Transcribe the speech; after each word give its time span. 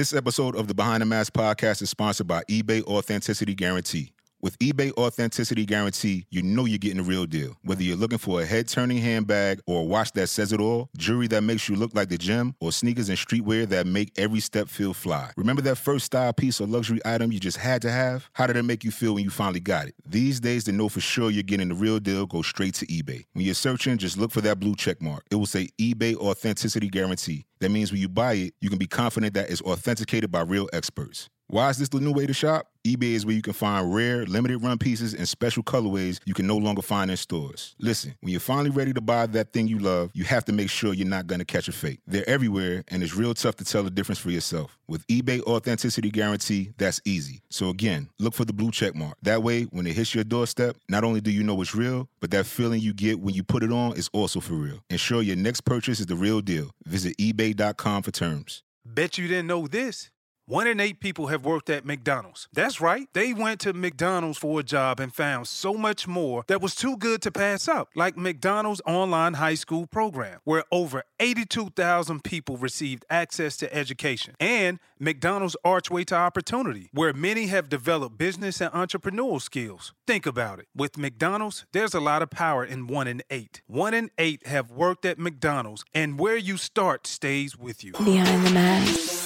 This 0.00 0.14
episode 0.14 0.56
of 0.56 0.66
the 0.66 0.72
Behind 0.72 1.02
the 1.02 1.04
Mask 1.04 1.34
podcast 1.34 1.82
is 1.82 1.90
sponsored 1.90 2.26
by 2.26 2.42
eBay 2.44 2.82
Authenticity 2.84 3.54
Guarantee. 3.54 4.14
With 4.42 4.58
eBay 4.58 4.90
Authenticity 4.92 5.66
Guarantee, 5.66 6.24
you 6.30 6.42
know 6.42 6.64
you're 6.64 6.78
getting 6.78 6.96
the 6.96 7.02
real 7.02 7.26
deal. 7.26 7.58
Whether 7.62 7.82
you're 7.82 7.98
looking 7.98 8.16
for 8.16 8.40
a 8.40 8.46
head 8.46 8.68
turning 8.68 8.96
handbag 8.96 9.60
or 9.66 9.82
a 9.82 9.84
watch 9.84 10.12
that 10.12 10.28
says 10.28 10.50
it 10.54 10.60
all, 10.60 10.88
jewelry 10.96 11.26
that 11.26 11.42
makes 11.42 11.68
you 11.68 11.76
look 11.76 11.94
like 11.94 12.08
the 12.08 12.16
gym, 12.16 12.54
or 12.58 12.72
sneakers 12.72 13.10
and 13.10 13.18
streetwear 13.18 13.68
that 13.68 13.86
make 13.86 14.12
every 14.16 14.40
step 14.40 14.70
feel 14.70 14.94
fly. 14.94 15.30
Remember 15.36 15.60
that 15.60 15.76
first 15.76 16.06
style 16.06 16.32
piece 16.32 16.58
or 16.58 16.66
luxury 16.66 17.00
item 17.04 17.32
you 17.32 17.38
just 17.38 17.58
had 17.58 17.82
to 17.82 17.90
have? 17.90 18.30
How 18.32 18.46
did 18.46 18.56
it 18.56 18.62
make 18.62 18.82
you 18.82 18.90
feel 18.90 19.14
when 19.14 19.24
you 19.24 19.30
finally 19.30 19.60
got 19.60 19.88
it? 19.88 19.94
These 20.08 20.40
days, 20.40 20.64
to 20.64 20.72
know 20.72 20.88
for 20.88 21.00
sure 21.00 21.30
you're 21.30 21.42
getting 21.42 21.68
the 21.68 21.74
real 21.74 22.00
deal, 22.00 22.24
go 22.24 22.40
straight 22.40 22.72
to 22.76 22.86
eBay. 22.86 23.26
When 23.34 23.44
you're 23.44 23.54
searching, 23.54 23.98
just 23.98 24.16
look 24.16 24.30
for 24.30 24.40
that 24.40 24.58
blue 24.58 24.74
check 24.74 25.02
mark. 25.02 25.26
It 25.30 25.34
will 25.34 25.44
say 25.44 25.68
eBay 25.78 26.16
Authenticity 26.16 26.88
Guarantee. 26.88 27.44
That 27.58 27.72
means 27.72 27.92
when 27.92 28.00
you 28.00 28.08
buy 28.08 28.32
it, 28.32 28.54
you 28.62 28.70
can 28.70 28.78
be 28.78 28.86
confident 28.86 29.34
that 29.34 29.50
it's 29.50 29.60
authenticated 29.60 30.32
by 30.32 30.40
real 30.40 30.66
experts. 30.72 31.28
Why 31.50 31.68
is 31.68 31.78
this 31.78 31.88
the 31.88 31.98
new 31.98 32.12
way 32.12 32.26
to 32.26 32.32
shop? 32.32 32.68
eBay 32.86 33.14
is 33.14 33.26
where 33.26 33.34
you 33.34 33.42
can 33.42 33.52
find 33.52 33.92
rare, 33.92 34.24
limited 34.24 34.58
run 34.58 34.78
pieces 34.78 35.14
and 35.14 35.28
special 35.28 35.64
colorways 35.64 36.20
you 36.24 36.32
can 36.32 36.46
no 36.46 36.56
longer 36.56 36.80
find 36.80 37.10
in 37.10 37.16
stores. 37.16 37.74
Listen, 37.80 38.14
when 38.20 38.30
you're 38.30 38.38
finally 38.38 38.70
ready 38.70 38.92
to 38.92 39.00
buy 39.00 39.26
that 39.26 39.52
thing 39.52 39.66
you 39.66 39.80
love, 39.80 40.12
you 40.14 40.22
have 40.22 40.44
to 40.44 40.52
make 40.52 40.70
sure 40.70 40.94
you're 40.94 41.08
not 41.08 41.26
going 41.26 41.40
to 41.40 41.44
catch 41.44 41.66
a 41.66 41.72
fake. 41.72 41.98
They're 42.06 42.28
everywhere, 42.28 42.84
and 42.86 43.02
it's 43.02 43.16
real 43.16 43.34
tough 43.34 43.56
to 43.56 43.64
tell 43.64 43.82
the 43.82 43.90
difference 43.90 44.20
for 44.20 44.30
yourself. 44.30 44.78
With 44.86 45.04
eBay 45.08 45.42
Authenticity 45.42 46.08
Guarantee, 46.12 46.70
that's 46.78 47.00
easy. 47.04 47.42
So 47.50 47.68
again, 47.68 48.10
look 48.20 48.34
for 48.34 48.44
the 48.44 48.52
blue 48.52 48.70
check 48.70 48.94
mark. 48.94 49.16
That 49.22 49.42
way, 49.42 49.64
when 49.64 49.88
it 49.88 49.96
hits 49.96 50.14
your 50.14 50.24
doorstep, 50.24 50.76
not 50.88 51.02
only 51.02 51.20
do 51.20 51.32
you 51.32 51.42
know 51.42 51.60
it's 51.60 51.74
real, 51.74 52.08
but 52.20 52.30
that 52.30 52.46
feeling 52.46 52.80
you 52.80 52.94
get 52.94 53.18
when 53.18 53.34
you 53.34 53.42
put 53.42 53.64
it 53.64 53.72
on 53.72 53.96
is 53.96 54.08
also 54.12 54.38
for 54.38 54.54
real. 54.54 54.84
Ensure 54.88 55.20
your 55.20 55.36
next 55.36 55.62
purchase 55.62 55.98
is 55.98 56.06
the 56.06 56.14
real 56.14 56.40
deal. 56.40 56.70
Visit 56.86 57.16
eBay.com 57.18 58.04
for 58.04 58.12
terms. 58.12 58.62
Bet 58.86 59.18
you 59.18 59.26
didn't 59.26 59.48
know 59.48 59.66
this. 59.66 60.10
One 60.50 60.66
in 60.66 60.80
eight 60.80 60.98
people 60.98 61.28
have 61.28 61.44
worked 61.44 61.70
at 61.70 61.84
McDonald's. 61.84 62.48
That's 62.52 62.80
right. 62.80 63.06
They 63.12 63.32
went 63.32 63.60
to 63.60 63.72
McDonald's 63.72 64.36
for 64.36 64.58
a 64.58 64.62
job 64.64 64.98
and 64.98 65.14
found 65.14 65.46
so 65.46 65.74
much 65.74 66.08
more 66.08 66.42
that 66.48 66.60
was 66.60 66.74
too 66.74 66.96
good 66.96 67.22
to 67.22 67.30
pass 67.30 67.68
up, 67.68 67.90
like 67.94 68.16
McDonald's 68.16 68.82
online 68.84 69.34
high 69.34 69.54
school 69.54 69.86
program, 69.86 70.40
where 70.42 70.64
over 70.72 71.04
82,000 71.20 72.24
people 72.24 72.56
received 72.56 73.04
access 73.08 73.56
to 73.58 73.72
education, 73.72 74.34
and 74.40 74.80
McDonald's 74.98 75.56
Archway 75.64 76.02
to 76.06 76.16
Opportunity, 76.16 76.88
where 76.92 77.12
many 77.12 77.46
have 77.46 77.68
developed 77.68 78.18
business 78.18 78.60
and 78.60 78.72
entrepreneurial 78.72 79.40
skills. 79.40 79.92
Think 80.04 80.26
about 80.26 80.58
it. 80.58 80.66
With 80.74 80.98
McDonald's, 80.98 81.64
there's 81.70 81.94
a 81.94 82.00
lot 82.00 82.22
of 82.22 82.30
power 82.30 82.64
in 82.64 82.88
one 82.88 83.06
in 83.06 83.22
eight. 83.30 83.62
One 83.68 83.94
in 83.94 84.10
eight 84.18 84.48
have 84.48 84.72
worked 84.72 85.04
at 85.04 85.16
McDonald's, 85.16 85.84
and 85.94 86.18
where 86.18 86.36
you 86.36 86.56
start 86.56 87.06
stays 87.06 87.56
with 87.56 87.84
you. 87.84 87.92
Behind 87.92 88.44
the 88.44 88.50
mask. 88.50 89.19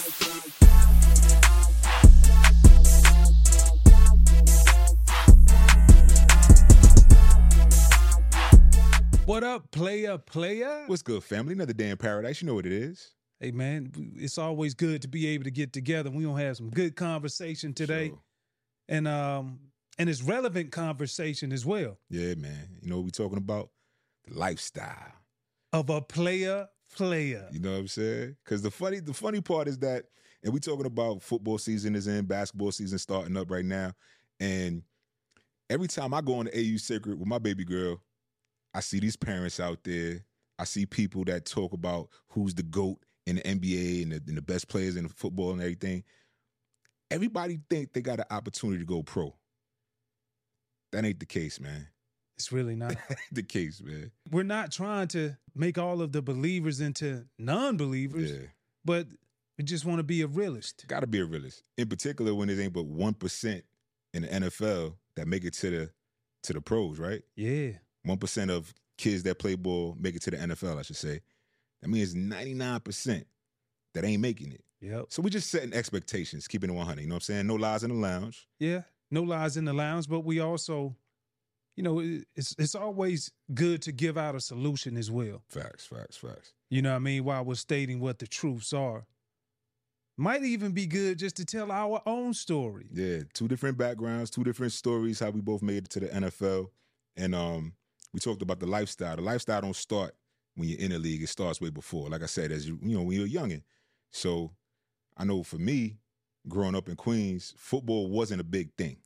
Player, 9.79 10.19
player? 10.19 10.85
What's 10.87 11.03
good, 11.03 11.23
family? 11.23 11.53
Another 11.55 11.73
day 11.73 11.91
in 11.91 11.97
paradise. 11.97 12.41
You 12.41 12.47
know 12.47 12.55
what 12.55 12.67
it 12.67 12.73
is. 12.73 13.11
Hey, 13.41 13.51
man, 13.51 13.93
it's 14.17 14.39
always 14.39 14.75
good 14.75 15.03
to 15.03 15.09
be 15.09 15.27
able 15.29 15.45
to 15.45 15.51
get 15.51 15.73
together. 15.73 16.11
We 16.11 16.25
gonna 16.25 16.41
have 16.43 16.57
some 16.57 16.71
good 16.71 16.97
conversation 16.97 17.75
today, 17.75 18.09
Sure. 18.09 18.23
and 18.89 19.09
um, 19.09 19.59
and 19.99 20.09
it's 20.09 20.23
relevant 20.23 20.73
conversation 20.73 21.53
as 21.53 21.67
well 21.67 21.99
Yeah, 22.09 22.35
man. 22.35 22.69
You 22.81 22.91
know 22.91 22.97
what 22.97 23.05
we 23.07 23.11
talking 23.11 23.39
about? 23.39 23.71
The 24.27 24.39
lifestyle. 24.39 25.13
of 25.73 25.91
a 25.91 26.01
player, 26.01 26.69
player. 26.97 27.47
You 27.53 27.61
know 27.61 27.73
what 27.73 27.79
I'm 27.81 27.89
saying? 27.89 28.37
Because 28.45 28.63
the 28.63 28.71
funny, 28.71 29.01
the 29.01 29.13
funny 29.13 29.41
part 29.41 29.69
is 29.69 29.79
that, 29.81 30.05
and 30.43 30.53
we 30.55 30.61
talking 30.61 30.87
about 30.87 31.21
football 31.23 31.59
season 31.59 31.95
is 31.97 32.07
in, 32.07 32.25
basketball 32.25 32.73
season 32.73 32.99
starting 32.99 33.37
up 33.37 33.51
right 33.51 33.65
now, 33.65 33.93
and 34.41 34.83
every 35.69 35.89
time 35.89 36.15
I 36.15 36.21
go 36.21 36.37
on 36.39 36.47
the 36.47 36.57
AU 36.57 36.77
circuit 36.79 37.19
with 37.19 37.27
my 37.29 37.39
baby 37.39 37.65
girl, 37.65 38.01
I 38.75 38.81
see 38.81 38.99
these 39.01 39.17
parents 39.17 39.61
out 39.61 39.85
there. 39.85 40.25
I 40.59 40.65
see 40.65 40.87
people 40.87 41.25
that 41.25 41.45
talk 41.47 41.73
about 41.73 42.09
who's 42.29 42.55
the 42.55 42.63
goat 42.63 42.99
in 43.27 43.37
the 43.37 43.43
NBA 43.43 44.03
and 44.03 44.13
the, 44.13 44.23
and 44.27 44.37
the 44.37 44.43
best 44.43 44.69
players 44.69 44.97
in 44.97 45.09
football 45.09 45.53
and 45.53 45.61
everything. 45.61 46.05
Everybody 47.11 47.61
think 47.71 47.93
they 47.93 48.03
got 48.03 48.19
an 48.21 48.27
opportunity 48.31 48.79
to 48.81 48.85
go 48.85 49.03
pro. 49.03 49.35
That 50.93 51.05
ain't 51.05 51.21
the 51.21 51.27
case, 51.27 51.61
man. 51.61 51.89
It's 52.37 52.51
really 52.53 52.75
not. 52.77 52.97
The 53.33 53.43
case, 53.43 53.81
man. 53.83 54.11
We're 54.31 54.43
not 54.43 54.71
trying 54.73 55.09
to 55.09 55.37
make 55.55 55.79
all 55.79 56.01
of 56.03 56.13
the 56.13 56.23
believers 56.23 56.81
into 56.81 57.25
non-believers, 57.39 58.31
Yeah. 58.33 58.47
but 58.85 59.07
we 59.59 59.65
just 59.65 59.85
want 59.85 59.99
to 60.01 60.03
be 60.05 60.23
a 60.23 60.27
realist. 60.27 60.85
Got 60.89 61.01
to 61.01 61.07
be 61.07 61.21
a 61.21 61.25
realist. 61.25 61.63
In 61.79 61.89
particular, 61.89 62.35
when 62.35 62.49
it 62.51 62.59
ain't 62.59 62.73
but 62.73 62.87
one 62.87 63.15
percent 63.15 63.65
in 64.13 64.23
the 64.23 64.29
NFL 64.29 64.95
that 65.17 65.27
make 65.29 65.45
it 65.45 65.55
to 65.55 65.71
the 65.71 65.91
to 66.45 66.53
the 66.53 66.61
pros, 66.61 66.99
right? 66.99 67.23
Yeah, 67.37 67.71
One 68.05 68.19
percent 68.19 68.51
of 68.51 68.73
kids 68.97 69.23
that 69.25 69.39
play 69.39 69.55
ball 69.57 69.97
make 69.99 70.15
it 70.15 70.23
to 70.23 70.31
the 70.31 70.37
NFL. 70.37 70.79
I 70.79 70.83
should 70.83 70.97
say. 70.97 71.21
That 71.83 71.89
means 71.89 72.15
ninety 72.15 72.55
nine 72.55 72.81
percent 72.81 73.27
that 73.95 74.05
ain't 74.05 74.23
making 74.23 74.53
it. 74.53 74.65
yep, 74.81 75.07
So 75.11 75.23
we 75.23 75.31
just 75.31 75.51
setting 75.51 75.73
expectations, 75.75 76.49
keeping 76.49 76.71
it 76.71 76.73
one 76.73 76.87
hundred. 76.87 77.03
You 77.03 77.09
know 77.09 77.15
what 77.17 77.29
I'm 77.29 77.35
saying? 77.35 77.47
No 77.47 77.55
lies 77.57 77.83
in 77.85 77.91
the 77.91 77.97
lounge. 77.97 78.47
yeah. 78.59 78.83
No 79.11 79.23
lies 79.23 79.57
in 79.57 79.65
the 79.67 79.73
lounge, 79.73 80.09
but 80.09 80.21
we 80.21 80.41
also, 80.41 80.97
you 81.77 81.83
know, 81.85 82.01
it's 82.35 82.55
it's 82.59 82.75
always 82.75 83.31
good 83.53 83.81
to 83.83 83.93
give 83.93 84.17
out 84.19 84.35
a 84.35 84.41
solution 84.41 84.97
as 84.97 85.11
well. 85.11 85.43
Facts, 85.49 85.87
facts, 85.87 86.17
facts. 86.17 86.53
You 86.71 86.83
know 86.83 86.91
what 86.91 86.97
I 86.97 87.01
mean? 87.01 87.23
While 87.25 87.45
we're 87.45 87.55
stating 87.55 88.01
what 88.01 88.19
the 88.19 88.27
truths 88.27 88.73
are. 88.73 89.07
Might 90.17 90.45
even 90.45 90.73
be 90.73 90.87
good 90.87 91.19
just 91.19 91.37
to 91.37 91.45
tell 91.45 91.71
our 91.73 92.01
own 92.07 92.35
story. 92.35 92.87
Yeah, 92.93 93.21
two 93.35 93.47
different 93.49 93.77
backgrounds, 93.77 94.31
two 94.31 94.45
different 94.45 94.73
stories. 94.73 95.19
How 95.21 95.31
we 95.31 95.41
both 95.41 95.61
made 95.63 95.85
it 95.85 95.91
to 95.91 96.01
the 96.01 96.07
NFL, 96.09 96.71
and 97.17 97.35
um, 97.35 97.73
we 98.15 98.21
talked 98.21 98.41
about 98.41 98.61
the 98.61 98.67
lifestyle. 98.67 99.17
The 99.17 99.23
lifestyle 99.23 99.61
don't 99.61 99.77
start 99.77 100.15
when 100.55 100.69
you're 100.69 100.79
in 100.79 100.93
the 100.93 100.99
league; 100.99 101.23
it 101.23 101.29
starts 101.29 101.61
way 101.61 101.69
before. 101.69 102.09
Like 102.09 102.23
I 102.23 102.27
said, 102.27 102.53
as 102.53 102.67
you 102.67 102.79
you 102.81 102.97
know, 102.97 103.03
when 103.03 103.19
you're 103.19 103.29
youngin'. 103.29 103.63
So, 104.13 104.53
I 105.17 105.25
know 105.25 105.43
for 105.43 105.59
me, 105.59 105.99
growing 106.49 106.77
up 106.77 106.89
in 106.89 106.95
Queens, 106.95 107.53
football 107.59 108.09
wasn't 108.09 108.41
a 108.41 108.45
big 108.45 108.73
thing. 108.77 108.99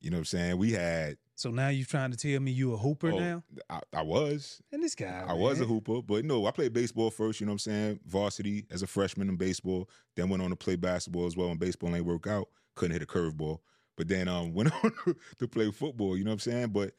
You 0.00 0.10
know 0.10 0.18
what 0.18 0.20
I'm 0.20 0.24
saying? 0.26 0.58
We 0.58 0.72
had. 0.72 1.16
So 1.34 1.50
now 1.50 1.68
you're 1.68 1.86
trying 1.86 2.12
to 2.12 2.16
tell 2.16 2.38
me 2.38 2.52
you 2.52 2.74
a 2.74 2.76
hooper 2.76 3.10
oh, 3.10 3.18
now? 3.18 3.42
I, 3.68 3.80
I 3.92 4.02
was. 4.02 4.62
And 4.70 4.82
this 4.82 4.94
guy, 4.94 5.24
I 5.26 5.32
was 5.32 5.60
a 5.60 5.64
hooper, 5.64 6.00
but 6.00 6.24
no, 6.24 6.46
I 6.46 6.52
played 6.52 6.72
baseball 6.72 7.10
first, 7.10 7.40
you 7.40 7.46
know 7.46 7.50
what 7.50 7.54
I'm 7.54 7.72
saying? 7.72 8.00
Varsity 8.06 8.66
as 8.70 8.82
a 8.82 8.86
freshman 8.86 9.28
in 9.28 9.36
baseball, 9.36 9.88
then 10.14 10.28
went 10.28 10.44
on 10.44 10.50
to 10.50 10.56
play 10.56 10.76
basketball 10.76 11.26
as 11.26 11.36
well. 11.36 11.48
And 11.48 11.58
baseball 11.58 11.92
ain't 11.96 12.04
work 12.04 12.28
out, 12.28 12.48
couldn't 12.76 12.92
hit 12.92 13.02
a 13.02 13.06
curveball. 13.06 13.58
But 13.96 14.06
then 14.06 14.28
um 14.28 14.52
went 14.54 14.72
on 14.84 14.92
to 15.38 15.48
play 15.48 15.70
football, 15.72 16.16
you 16.16 16.22
know 16.22 16.30
what 16.30 16.46
I'm 16.46 16.52
saying? 16.52 16.68
But 16.68 16.92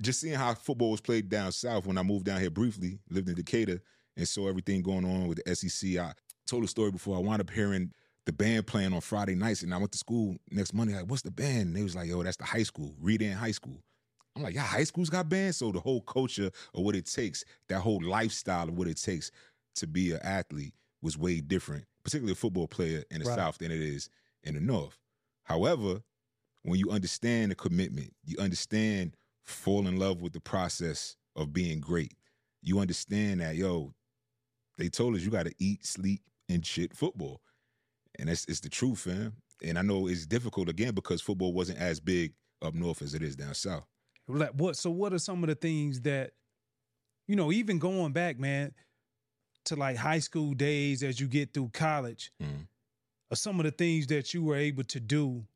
just 0.00 0.20
seeing 0.20 0.34
how 0.34 0.54
football 0.54 0.90
was 0.90 1.00
played 1.00 1.28
down 1.28 1.52
south 1.52 1.86
when 1.86 1.98
I 1.98 2.02
moved 2.02 2.26
down 2.26 2.40
here 2.40 2.50
briefly, 2.50 2.98
lived 3.10 3.28
in 3.28 3.34
Decatur, 3.34 3.80
and 4.16 4.28
saw 4.28 4.48
everything 4.48 4.82
going 4.82 5.04
on 5.04 5.28
with 5.28 5.40
the 5.44 5.54
SEC. 5.54 5.96
I 5.96 6.12
told 6.46 6.64
a 6.64 6.68
story 6.68 6.90
before. 6.90 7.16
I 7.16 7.20
wound 7.20 7.40
up 7.40 7.50
hearing 7.50 7.92
the 8.26 8.32
band 8.32 8.66
playing 8.66 8.92
on 8.92 9.00
Friday 9.00 9.34
nights, 9.34 9.62
and 9.62 9.74
I 9.74 9.78
went 9.78 9.92
to 9.92 9.98
school 9.98 10.36
next 10.50 10.74
Monday. 10.74 10.94
Like, 10.94 11.10
what's 11.10 11.22
the 11.22 11.30
band? 11.30 11.68
And 11.68 11.76
they 11.76 11.82
was 11.82 11.96
like, 11.96 12.08
yo, 12.08 12.22
that's 12.22 12.36
the 12.36 12.44
high 12.44 12.62
school, 12.62 12.94
Reed 13.00 13.22
High 13.22 13.50
School. 13.50 13.82
I'm 14.36 14.42
like, 14.42 14.54
yeah, 14.54 14.62
high 14.62 14.84
school's 14.84 15.10
got 15.10 15.28
bands. 15.28 15.58
So 15.58 15.72
the 15.72 15.80
whole 15.80 16.00
culture 16.00 16.50
of 16.74 16.82
what 16.82 16.96
it 16.96 17.06
takes, 17.06 17.44
that 17.68 17.80
whole 17.80 18.00
lifestyle 18.02 18.68
of 18.68 18.78
what 18.78 18.88
it 18.88 19.00
takes 19.00 19.30
to 19.76 19.86
be 19.86 20.12
an 20.12 20.20
athlete 20.22 20.74
was 21.02 21.18
way 21.18 21.40
different, 21.40 21.84
particularly 22.04 22.32
a 22.32 22.36
football 22.36 22.66
player 22.66 23.04
in 23.10 23.20
the 23.20 23.28
Right. 23.28 23.36
South 23.36 23.58
than 23.58 23.70
it 23.70 23.80
is 23.80 24.08
in 24.42 24.54
the 24.54 24.60
North. 24.60 24.98
However, 25.44 26.02
when 26.62 26.78
you 26.78 26.90
understand 26.90 27.50
the 27.50 27.56
commitment, 27.56 28.14
you 28.24 28.38
understand 28.38 29.16
fall 29.44 29.86
in 29.86 29.96
love 29.96 30.20
with 30.22 30.32
the 30.32 30.40
process 30.40 31.16
of 31.36 31.52
being 31.52 31.80
great. 31.80 32.14
You 32.62 32.78
understand 32.78 33.40
that, 33.40 33.56
yo, 33.56 33.94
they 34.78 34.88
told 34.88 35.14
us 35.16 35.22
you 35.22 35.30
got 35.30 35.46
to 35.46 35.54
eat, 35.58 35.84
sleep, 35.84 36.22
and 36.48 36.64
shit 36.64 36.94
football. 36.96 37.40
And 38.18 38.28
that's 38.28 38.44
it's 38.46 38.60
the 38.60 38.68
truth, 38.68 39.00
fam. 39.00 39.34
And 39.64 39.78
I 39.78 39.82
know 39.82 40.06
it's 40.06 40.26
difficult 40.26 40.68
again 40.68 40.94
because 40.94 41.20
football 41.22 41.52
wasn't 41.52 41.78
as 41.78 42.00
big 42.00 42.34
up 42.60 42.74
north 42.74 43.02
as 43.02 43.14
it 43.14 43.22
is 43.22 43.36
down 43.36 43.54
south. 43.54 43.86
Like 44.28 44.50
what? 44.52 44.76
So 44.76 44.90
what 44.90 45.12
are 45.12 45.18
some 45.18 45.42
of 45.42 45.48
the 45.48 45.54
things 45.54 46.00
that, 46.02 46.32
you 47.26 47.36
know, 47.36 47.50
even 47.52 47.78
going 47.78 48.12
back, 48.12 48.38
man, 48.38 48.72
to 49.66 49.76
like 49.76 49.96
high 49.96 50.18
school 50.18 50.54
days 50.54 51.02
as 51.02 51.20
you 51.20 51.26
get 51.28 51.54
through 51.54 51.70
college, 51.72 52.32
Mhm. 52.40 52.66
are 53.30 53.36
some 53.36 53.58
of 53.60 53.64
the 53.64 53.70
things 53.70 54.06
that 54.08 54.34
you 54.34 54.42
were 54.42 54.56
able 54.56 54.84
to 54.84 55.00
do, 55.00 55.46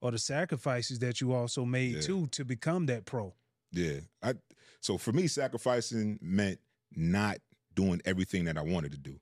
or 0.00 0.10
the 0.10 0.18
sacrifices 0.18 0.98
that 1.00 1.20
you 1.20 1.32
also 1.32 1.64
made 1.64 1.96
Yeah. 1.96 2.00
too 2.00 2.26
to 2.28 2.44
become 2.44 2.86
that 2.86 3.04
pro. 3.04 3.34
Yeah. 3.72 4.00
I 4.22 4.34
so 4.80 4.96
for 4.98 5.12
me, 5.12 5.26
sacrificing 5.26 6.18
meant 6.22 6.60
not 6.94 7.38
doing 7.74 8.00
everything 8.04 8.44
that 8.44 8.56
I 8.56 8.62
wanted 8.62 8.92
to 8.92 8.98
do. 8.98 9.20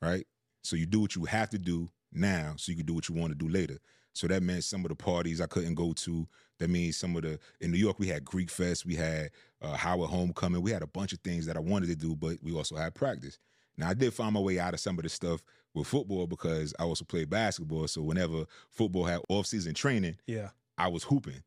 Right? 0.00 0.26
So 0.62 0.76
you 0.76 0.86
do 0.86 1.00
what 1.00 1.14
you 1.14 1.24
have 1.26 1.50
to 1.50 1.58
do 1.58 1.90
now 2.12 2.54
so 2.56 2.70
you 2.72 2.76
can 2.76 2.86
do 2.86 2.94
what 2.94 3.08
you 3.08 3.14
want 3.14 3.32
to 3.32 3.38
do 3.38 3.48
later. 3.48 3.78
So 4.14 4.26
that 4.26 4.42
meant 4.42 4.64
some 4.64 4.84
of 4.84 4.88
the 4.88 4.94
parties 4.96 5.40
I 5.40 5.46
couldn't 5.46 5.74
go 5.74 5.92
to. 5.92 6.26
That 6.58 6.70
means 6.70 6.96
some 6.96 7.14
of 7.16 7.22
the 7.22 7.38
in 7.60 7.70
New 7.70 7.78
York 7.78 7.98
we 8.00 8.08
had 8.08 8.24
Greek 8.24 8.50
Fest, 8.50 8.84
we 8.84 8.96
had 8.96 9.30
uh, 9.62 9.76
Howard 9.76 10.10
Homecoming, 10.10 10.62
we 10.62 10.72
had 10.72 10.82
a 10.82 10.86
bunch 10.88 11.12
of 11.12 11.20
things 11.20 11.46
that 11.46 11.56
I 11.56 11.60
wanted 11.60 11.88
to 11.88 11.96
do, 11.96 12.16
but 12.16 12.38
we 12.42 12.52
also 12.52 12.74
had 12.76 12.94
practice. 12.94 13.38
Now 13.76 13.90
I 13.90 13.94
did 13.94 14.12
find 14.12 14.34
my 14.34 14.40
way 14.40 14.58
out 14.58 14.74
of 14.74 14.80
some 14.80 14.98
of 14.98 15.04
the 15.04 15.08
stuff 15.08 15.40
with 15.74 15.86
football 15.86 16.26
because 16.26 16.74
I 16.78 16.84
also 16.84 17.04
played 17.04 17.30
basketball. 17.30 17.86
So 17.88 18.02
whenever 18.02 18.44
football 18.70 19.04
had 19.04 19.20
off 19.28 19.46
season 19.46 19.74
training, 19.74 20.16
Yeah. 20.26 20.50
I 20.76 20.88
was 20.88 21.04
hooping. 21.04 21.42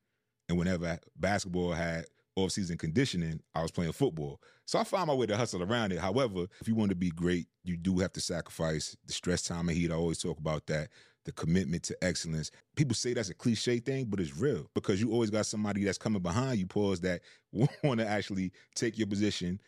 And 0.49 0.57
whenever 0.57 0.99
basketball 1.17 1.71
had 1.71 2.05
off 2.35 2.51
season 2.51 2.77
conditioning, 2.77 3.41
I 3.55 3.61
was 3.61 3.71
playing 3.71 3.93
football. 3.93 4.41
So 4.65 4.79
I 4.79 4.83
found 4.83 5.07
my 5.07 5.13
way 5.13 5.25
to 5.25 5.37
hustle 5.37 5.63
around 5.63 5.91
it. 5.91 5.99
However, 5.99 6.47
if 6.59 6.67
you 6.67 6.75
want 6.75 6.89
to 6.89 6.95
be 6.95 7.09
great, 7.09 7.47
you 7.63 7.77
do 7.77 7.99
have 7.99 8.13
to 8.13 8.21
sacrifice 8.21 8.95
the 9.05 9.13
stress, 9.13 9.41
time, 9.43 9.69
and 9.69 9.77
heat. 9.77 9.91
I 9.91 9.95
always 9.95 10.17
talk 10.19 10.39
about 10.39 10.65
that. 10.67 10.89
The 11.25 11.31
commitment 11.33 11.83
to 11.83 12.03
excellence. 12.03 12.49
People 12.75 12.95
say 12.95 13.13
that's 13.13 13.29
a 13.29 13.35
cliche 13.35 13.77
thing, 13.79 14.05
but 14.05 14.19
it's 14.19 14.35
real 14.35 14.65
because 14.73 14.99
you 14.99 15.11
always 15.11 15.29
got 15.29 15.45
somebody 15.45 15.83
that's 15.83 15.99
coming 15.99 16.21
behind 16.21 16.57
you, 16.57 16.65
pause 16.65 16.99
that 17.01 17.21
want 17.51 17.99
to 17.99 18.07
actually 18.07 18.51
take 18.75 18.97
your 18.97 19.05
position, 19.07 19.61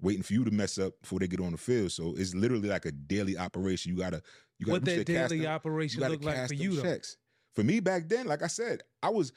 waiting 0.00 0.22
for 0.22 0.32
you 0.32 0.44
to 0.44 0.50
mess 0.50 0.78
up 0.78 0.92
before 1.00 1.18
they 1.18 1.26
get 1.26 1.40
on 1.40 1.52
the 1.52 1.58
field. 1.58 1.92
So 1.92 2.14
it's 2.16 2.34
literally 2.34 2.68
like 2.68 2.86
a 2.86 2.92
daily 2.92 3.36
operation. 3.36 3.92
You 3.92 3.98
gotta, 3.98 4.22
you 4.58 4.66
gotta 4.66 4.80
What 4.80 4.84
that 4.84 5.06
daily 5.06 5.46
operation 5.46 6.00
look 6.00 6.24
like 6.24 6.48
for 6.48 6.54
you 6.54 6.76
though? 6.76 6.82
checks. 6.82 7.16
For 7.54 7.64
me 7.64 7.80
back 7.80 8.08
then, 8.08 8.26
like 8.26 8.42
I 8.42 8.46
said, 8.46 8.82
I 9.02 9.10
was 9.10 9.32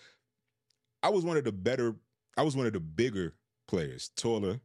I 1.04 1.10
was 1.10 1.26
one 1.26 1.38
of 1.38 1.44
the 1.44 1.52
better, 1.52 1.96
I 2.38 2.44
was 2.44 2.56
one 2.56 2.68
of 2.68 2.74
the 2.74 2.80
bigger 2.80 3.34
players, 3.68 4.12
taller, 4.16 4.60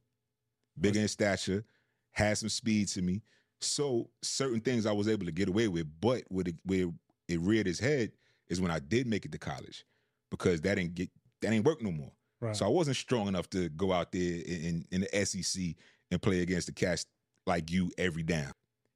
bigger 0.79 1.01
in 1.01 1.09
stature, 1.09 1.65
had 2.13 2.37
some 2.37 2.49
speed 2.49 2.89
to 2.89 3.03
me. 3.03 3.23
So 3.61 4.11
certain 4.23 4.61
things 4.61 4.85
I 4.85 4.93
was 4.93 5.09
able 5.09 5.25
to 5.25 5.33
get 5.33 5.49
away 5.49 5.69
with, 5.69 5.87
but 6.01 6.25
where 6.29 6.45
it, 6.47 6.57
where 6.65 6.89
it 7.29 7.41
reared 7.41 7.67
its 7.67 7.79
head 7.79 8.13
is 8.49 8.61
when 8.61 8.71
I 8.71 8.79
did 8.79 9.07
make 9.07 9.25
it 9.25 9.33
to 9.33 9.39
college, 9.39 9.87
because 10.31 10.61
that 10.63 10.75
didn't 10.75 10.95
get 10.95 11.11
that 11.41 11.53
ain't 11.53 11.65
work 11.65 11.83
no 11.83 11.91
more. 11.91 12.13
Right. 12.41 12.55
So 12.55 12.67
I 12.67 12.69
wasn't 12.69 12.97
strong 12.97 13.29
enough 13.29 13.49
to 13.51 13.69
go 13.71 13.93
out 13.93 14.13
there 14.13 14.21
in, 14.21 14.85
in, 14.91 15.01
the 15.01 15.25
SEC 15.25 15.75
and 16.11 16.21
play 16.21 16.43
against 16.43 16.67
the 16.67 16.73
cats 16.73 17.07
like 17.47 17.71
you 17.71 17.91
every 17.97 18.23
down. 18.23 18.53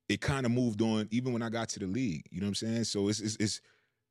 It 0.09 0.21
kind 0.21 0.45
of 0.45 0.53
moved 0.53 0.83
on 0.83 1.09
even 1.11 1.33
when 1.33 1.43
I 1.43 1.49
got 1.49 1.69
to 1.71 1.79
the 1.79 1.87
league. 1.87 2.27
You 2.31 2.41
know 2.41 2.47
what 2.47 2.49
I'm 2.49 2.55
saying? 2.57 2.85
So 2.85 3.09
it's 3.09 3.21
it's, 3.21 3.37
it's 3.37 3.61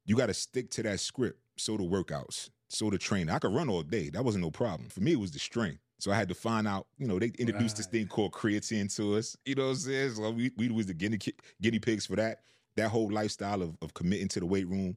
you 0.05 0.15
got 0.15 0.27
to 0.27 0.33
stick 0.33 0.71
to 0.71 0.83
that 0.83 0.99
script. 0.99 1.39
So 1.57 1.75
the 1.75 1.83
workouts, 1.83 2.49
so 2.69 2.89
the 2.89 2.97
training. 2.97 3.29
I 3.29 3.39
could 3.39 3.53
run 3.53 3.69
all 3.69 3.83
day. 3.83 4.09
That 4.09 4.23
wasn't 4.23 4.45
no 4.45 4.51
problem. 4.51 4.89
For 4.89 5.01
me, 5.01 5.11
it 5.11 5.19
was 5.19 5.31
the 5.31 5.39
strength. 5.39 5.79
So 5.99 6.11
I 6.11 6.15
had 6.15 6.29
to 6.29 6.35
find 6.35 6.67
out. 6.67 6.87
You 6.97 7.07
know, 7.07 7.19
they 7.19 7.31
introduced 7.37 7.77
this 7.77 7.85
thing 7.85 8.07
called 8.07 8.31
creatine 8.31 8.93
to 8.95 9.17
us. 9.17 9.35
You 9.45 9.55
know 9.55 9.65
what 9.65 9.69
I'm 9.71 9.75
saying? 9.75 10.11
So 10.13 10.31
we 10.31 10.51
we 10.57 10.69
was 10.69 10.85
the 10.85 10.93
guinea 10.93 11.19
guinea 11.61 11.79
pigs 11.79 12.05
for 12.05 12.15
that. 12.15 12.39
That 12.77 12.89
whole 12.89 13.11
lifestyle 13.11 13.61
of 13.61 13.77
of 13.81 13.93
committing 13.93 14.29
to 14.29 14.39
the 14.39 14.45
weight 14.45 14.67
room, 14.67 14.95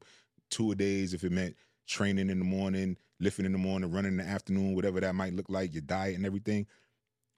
two 0.50 0.70
a 0.70 0.74
days 0.76 1.12
if 1.14 1.24
it 1.24 1.32
meant 1.32 1.56
training 1.86 2.30
in 2.30 2.38
the 2.38 2.44
morning, 2.44 2.96
lifting 3.22 3.46
in 3.46 3.52
the 3.52 3.58
morning, 3.58 3.90
running 3.90 4.12
in 4.12 4.18
the 4.18 4.24
afternoon, 4.24 4.74
whatever 4.74 5.00
that 5.00 5.14
might 5.14 5.34
look 5.34 5.48
like, 5.48 5.72
your 5.72 5.82
diet 5.82 6.16
and 6.16 6.26
everything. 6.26 6.66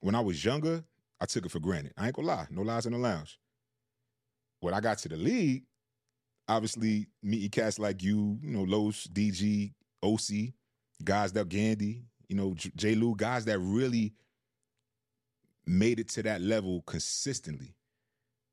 When 0.00 0.14
I 0.14 0.20
was 0.20 0.44
younger, 0.44 0.82
I 1.20 1.26
took 1.26 1.46
it 1.46 1.52
for 1.52 1.60
granted. 1.60 1.92
I 1.96 2.06
ain't 2.06 2.16
gonna 2.16 2.28
lie, 2.28 2.46
no 2.50 2.62
lies 2.62 2.86
in 2.86 2.92
the 2.92 2.98
lounge. 2.98 3.38
When 4.60 4.74
I 4.74 4.80
got 4.80 4.98
to 4.98 5.08
the 5.08 5.16
league, 5.16 5.64
obviously 6.48 7.06
meeting 7.22 7.50
cats 7.50 7.78
like 7.78 8.02
you, 8.02 8.38
you 8.42 8.50
know, 8.50 8.62
Los, 8.62 9.06
DG, 9.06 9.72
Osi, 10.02 10.54
guys 11.02 11.32
that 11.32 11.48
Gandy, 11.48 12.04
you 12.28 12.36
know. 12.36 12.54
J. 12.54 12.94
Lou, 12.94 13.14
guys 13.14 13.44
that 13.44 13.58
really 13.58 14.14
made 15.66 15.98
it 15.98 16.08
to 16.10 16.22
that 16.22 16.40
level 16.40 16.82
consistently. 16.86 17.74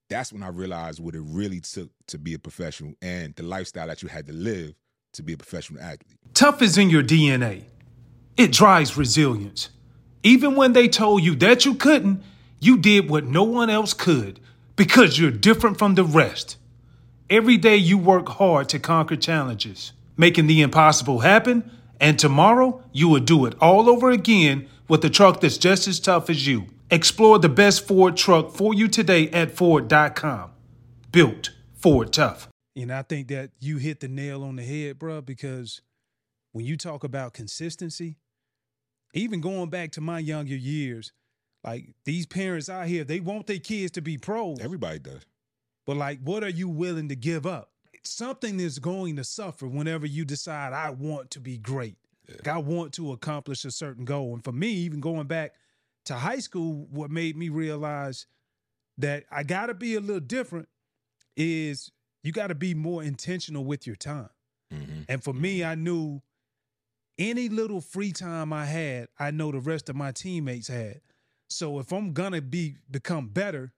That's 0.10 0.34
when 0.34 0.44
I 0.44 0.50
realized 0.50 1.00
what 1.00 1.16
it 1.16 1.22
really 1.24 1.62
took 1.62 1.90
to 2.08 2.18
be 2.18 2.34
a 2.34 2.40
professional 2.40 2.94
and 3.02 3.34
the 3.36 3.44
lifestyle 3.44 3.88
that 3.88 4.04
you 4.04 4.10
had 4.10 4.28
to 4.28 4.34
live 4.34 4.74
to 5.14 5.24
be 5.24 5.34
a 5.34 5.38
professional 5.38 5.82
athlete. 5.82 6.18
Tough 6.34 6.62
is 6.62 6.78
in 6.78 6.90
your 6.90 7.04
DNA. 7.04 7.64
It 8.38 8.52
drives 8.52 8.98
resilience. 8.98 9.70
Even 10.24 10.56
when 10.56 10.74
they 10.74 10.88
told 10.88 11.24
you 11.24 11.36
that 11.36 11.66
you 11.66 11.74
couldn't, 11.74 12.24
you 12.60 12.78
did 12.78 13.10
what 13.10 13.26
no 13.26 13.44
one 13.44 13.70
else 13.70 13.94
could 13.94 14.40
because 14.76 15.20
you're 15.20 15.32
different 15.32 15.78
from 15.78 15.96
the 15.96 16.04
rest. 16.04 16.58
Every 17.30 17.58
day 17.58 17.78
you 17.78 17.98
work 17.98 18.30
hard 18.30 18.70
to 18.70 18.80
conquer 18.80 19.16
challenges, 19.16 19.94
making 20.18 20.48
the 20.48 20.62
impossible 20.62 21.20
happen, 21.20 21.70
and 22.00 22.18
tomorrow 22.18 22.84
you 22.92 23.08
will 23.08 23.20
do 23.20 23.46
it 23.46 23.56
all 23.62 23.90
over 23.90 24.10
again 24.10 24.68
with 24.88 25.04
a 25.06 25.10
truck 25.10 25.42
that's 25.42 25.58
just 25.58 25.88
as 25.88 26.00
tough 26.00 26.30
as 26.30 26.46
you. 26.46 26.68
Explore 26.90 27.40
the 27.40 27.50
best 27.50 27.88
Ford 27.88 28.18
truck 28.18 28.52
for 28.52 28.74
you 28.74 28.88
today 28.88 29.30
at 29.30 29.52
Ford.com. 29.52 30.52
Built 31.12 31.52
Ford 31.74 32.12
Tough. 32.12 32.51
And 32.76 32.92
I 32.92 33.02
think 33.02 33.28
that 33.30 33.52
you 33.60 33.78
hit 33.78 34.00
the 34.00 34.08
nail 34.08 34.44
on 34.44 34.56
the 34.56 34.64
head, 34.64 34.98
bro, 34.98 35.22
because 35.22 35.82
when 36.54 36.66
you 36.66 36.78
talk 36.78 37.04
about 37.04 37.34
consistency, 37.34 38.16
even 39.14 39.42
going 39.42 39.70
back 39.70 39.92
to 39.94 40.02
my 40.02 40.20
younger 40.20 40.56
years, 40.56 41.12
like 41.64 41.94
these 42.06 42.26
parents 42.26 42.70
out 42.70 42.88
here, 42.88 43.04
they 43.04 43.20
want 43.20 43.48
their 43.48 43.60
kids 43.60 43.92
to 43.92 44.02
be 44.02 44.18
pros. 44.18 44.60
Everybody 44.62 45.00
does. 45.00 45.26
But 45.86 45.98
like, 45.98 46.20
what 46.24 46.44
are 46.44 46.50
you 46.50 46.70
willing 46.70 47.10
to 47.10 47.16
give 47.16 47.46
up? 47.46 47.72
Something 48.04 48.60
is 48.60 48.80
going 48.80 49.18
to 49.18 49.24
suffer 49.24 49.68
whenever 49.68 50.06
you 50.06 50.26
decide 50.26 50.74
I 50.74 50.90
want 50.92 51.32
to 51.32 51.40
be 51.40 51.58
great. 51.58 51.98
Like, 52.28 52.48
I 52.48 52.58
want 52.58 52.94
to 52.94 53.12
accomplish 53.12 53.66
a 53.66 53.72
certain 53.72 54.06
goal. 54.06 54.34
And 54.34 54.44
for 54.44 54.52
me, 54.52 54.70
even 54.70 55.02
going 55.02 55.28
back 55.28 55.54
to 56.06 56.16
high 56.16 56.40
school, 56.40 56.88
what 56.90 57.12
made 57.12 57.36
me 57.36 57.50
realize 57.50 58.26
that 58.98 59.26
I 59.30 59.44
got 59.44 59.68
to 59.68 59.74
be 59.74 59.96
a 59.96 60.00
little 60.00 60.20
different 60.20 60.68
is 61.36 61.92
you 62.24 62.32
got 62.32 62.48
to 62.48 62.56
be 62.56 62.74
more 62.74 63.04
intentional 63.04 63.66
with 63.66 63.86
your 63.88 63.96
time. 63.96 64.30
Mhm. 64.74 65.06
And 65.10 65.24
for 65.24 65.34
me, 65.34 65.64
I 65.64 65.76
knew 65.76 66.22
any 67.18 67.50
little 67.50 67.82
free 67.82 68.12
time 68.12 68.54
I 68.54 68.66
had, 68.66 69.10
I 69.20 69.32
know 69.32 69.52
the 69.52 69.60
rest 69.60 69.90
of 69.90 69.96
my 69.96 70.12
teammates 70.12 70.68
had. 70.68 71.02
So 71.50 71.80
if 71.80 71.92
I'm 71.92 72.14
gonna 72.14 72.42
be 72.42 72.78
become 72.90 73.28
better, 73.28 73.74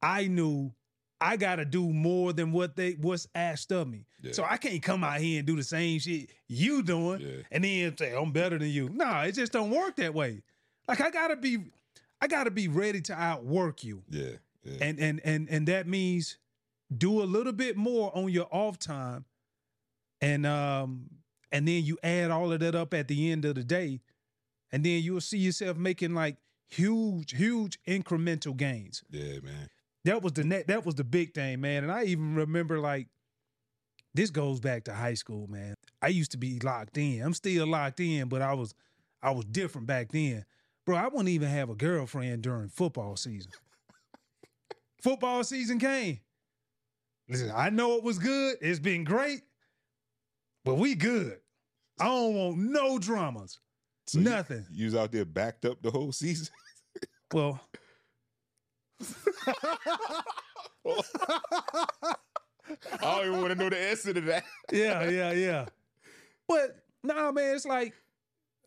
I 0.00 0.26
knew 0.28 0.72
I 1.20 1.36
gotta 1.36 1.64
do 1.66 1.92
more 1.92 2.32
than 2.32 2.50
what 2.52 2.74
they 2.74 2.92
what's 2.92 3.28
asked 3.34 3.70
of 3.72 3.86
me. 3.88 4.06
Yeah. 4.22 4.32
So 4.32 4.44
I 4.44 4.56
can't 4.56 4.82
come 4.82 5.04
out 5.04 5.20
here 5.20 5.38
and 5.38 5.46
do 5.46 5.54
the 5.54 5.62
same 5.62 6.00
shit 6.00 6.30
you 6.48 6.82
doing 6.82 7.20
Yeah. 7.20 7.42
and 7.50 7.62
then 7.64 7.96
say 7.98 8.16
I'm 8.16 8.32
better 8.32 8.58
than 8.58 8.70
you. 8.70 8.88
Nah, 8.88 9.22
it 9.24 9.32
just 9.32 9.52
don't 9.52 9.70
work 9.70 9.96
that 9.96 10.14
way. 10.14 10.42
Like 10.88 11.00
I 11.02 11.10
gotta 11.10 11.36
be, 11.36 11.58
I 12.20 12.26
gotta 12.26 12.50
be 12.50 12.66
ready 12.68 13.02
to 13.02 13.12
outwork 13.14 13.84
you. 13.84 14.02
Yeah. 14.08 14.36
Yeah. 14.64 14.78
And 14.80 14.98
and 14.98 15.20
and 15.20 15.48
and 15.50 15.68
that 15.68 15.86
means 15.86 16.38
do 16.98 17.22
a 17.22 17.24
little 17.24 17.52
bit 17.52 17.76
more 17.76 18.16
on 18.16 18.28
your 18.28 18.48
off 18.50 18.78
time. 18.78 19.24
And 20.20 20.46
um 20.46 21.10
and 21.50 21.68
then 21.68 21.84
you 21.84 21.98
add 22.02 22.30
all 22.30 22.52
of 22.52 22.60
that 22.60 22.74
up 22.74 22.94
at 22.94 23.08
the 23.08 23.30
end 23.30 23.44
of 23.44 23.54
the 23.54 23.64
day. 23.64 24.00
And 24.70 24.84
then 24.84 25.02
you'll 25.02 25.20
see 25.20 25.38
yourself 25.38 25.76
making 25.76 26.14
like 26.14 26.36
huge, 26.70 27.32
huge 27.36 27.78
incremental 27.86 28.56
gains. 28.56 29.02
yeah, 29.10 29.40
man. 29.42 29.68
That 30.04 30.22
was 30.22 30.32
the 30.32 30.42
net, 30.42 30.66
that 30.66 30.84
was 30.84 30.96
the 30.96 31.04
big 31.04 31.32
thing, 31.34 31.60
man. 31.60 31.84
And 31.84 31.92
I 31.92 32.04
even 32.04 32.34
remember 32.34 32.80
like 32.80 33.08
this 34.14 34.30
goes 34.30 34.60
back 34.60 34.84
to 34.84 34.94
high 34.94 35.14
school, 35.14 35.46
man. 35.48 35.74
I 36.00 36.08
used 36.08 36.32
to 36.32 36.38
be 36.38 36.58
locked 36.58 36.98
in. 36.98 37.22
I'm 37.22 37.34
still 37.34 37.66
locked 37.66 38.00
in, 38.00 38.28
but 38.28 38.42
I 38.42 38.54
was 38.54 38.74
I 39.22 39.30
was 39.30 39.44
different 39.44 39.86
back 39.86 40.10
then. 40.10 40.44
Bro, 40.84 40.96
I 40.96 41.04
wouldn't 41.04 41.28
even 41.28 41.48
have 41.48 41.70
a 41.70 41.74
girlfriend 41.74 42.42
during 42.42 42.68
football 42.68 43.16
season. 43.16 43.52
football 45.02 45.44
season 45.44 45.78
came. 45.78 46.20
Listen, 47.32 47.52
I 47.54 47.70
know 47.70 47.96
it 47.96 48.04
was 48.04 48.18
good. 48.18 48.56
It's 48.60 48.78
been 48.78 49.04
great, 49.04 49.40
but 50.64 50.74
we 50.74 50.94
good. 50.94 51.38
I 51.98 52.04
don't 52.04 52.34
want 52.34 52.58
no 52.58 52.98
dramas. 52.98 53.58
So 54.06 54.18
you- 54.18 54.24
Nothing. 54.24 54.66
You, 54.70 54.84
was 54.86 54.94
out 54.94 55.12
there 55.12 55.24
backed 55.24 55.64
up 55.64 55.80
the 55.82 55.90
whole 55.90 56.12
season. 56.12 56.48
Well, 57.32 57.58
I 59.00 59.06
don't 63.00 63.26
even 63.26 63.38
want 63.40 63.48
to 63.48 63.54
know 63.54 63.70
the 63.70 63.78
answer 63.78 64.12
to 64.12 64.20
that. 64.20 64.44
yeah, 64.70 65.08
yeah, 65.08 65.32
yeah. 65.32 65.64
But 66.46 66.76
nah, 67.02 67.32
man, 67.32 67.54
it's 67.54 67.64
like, 67.64 67.94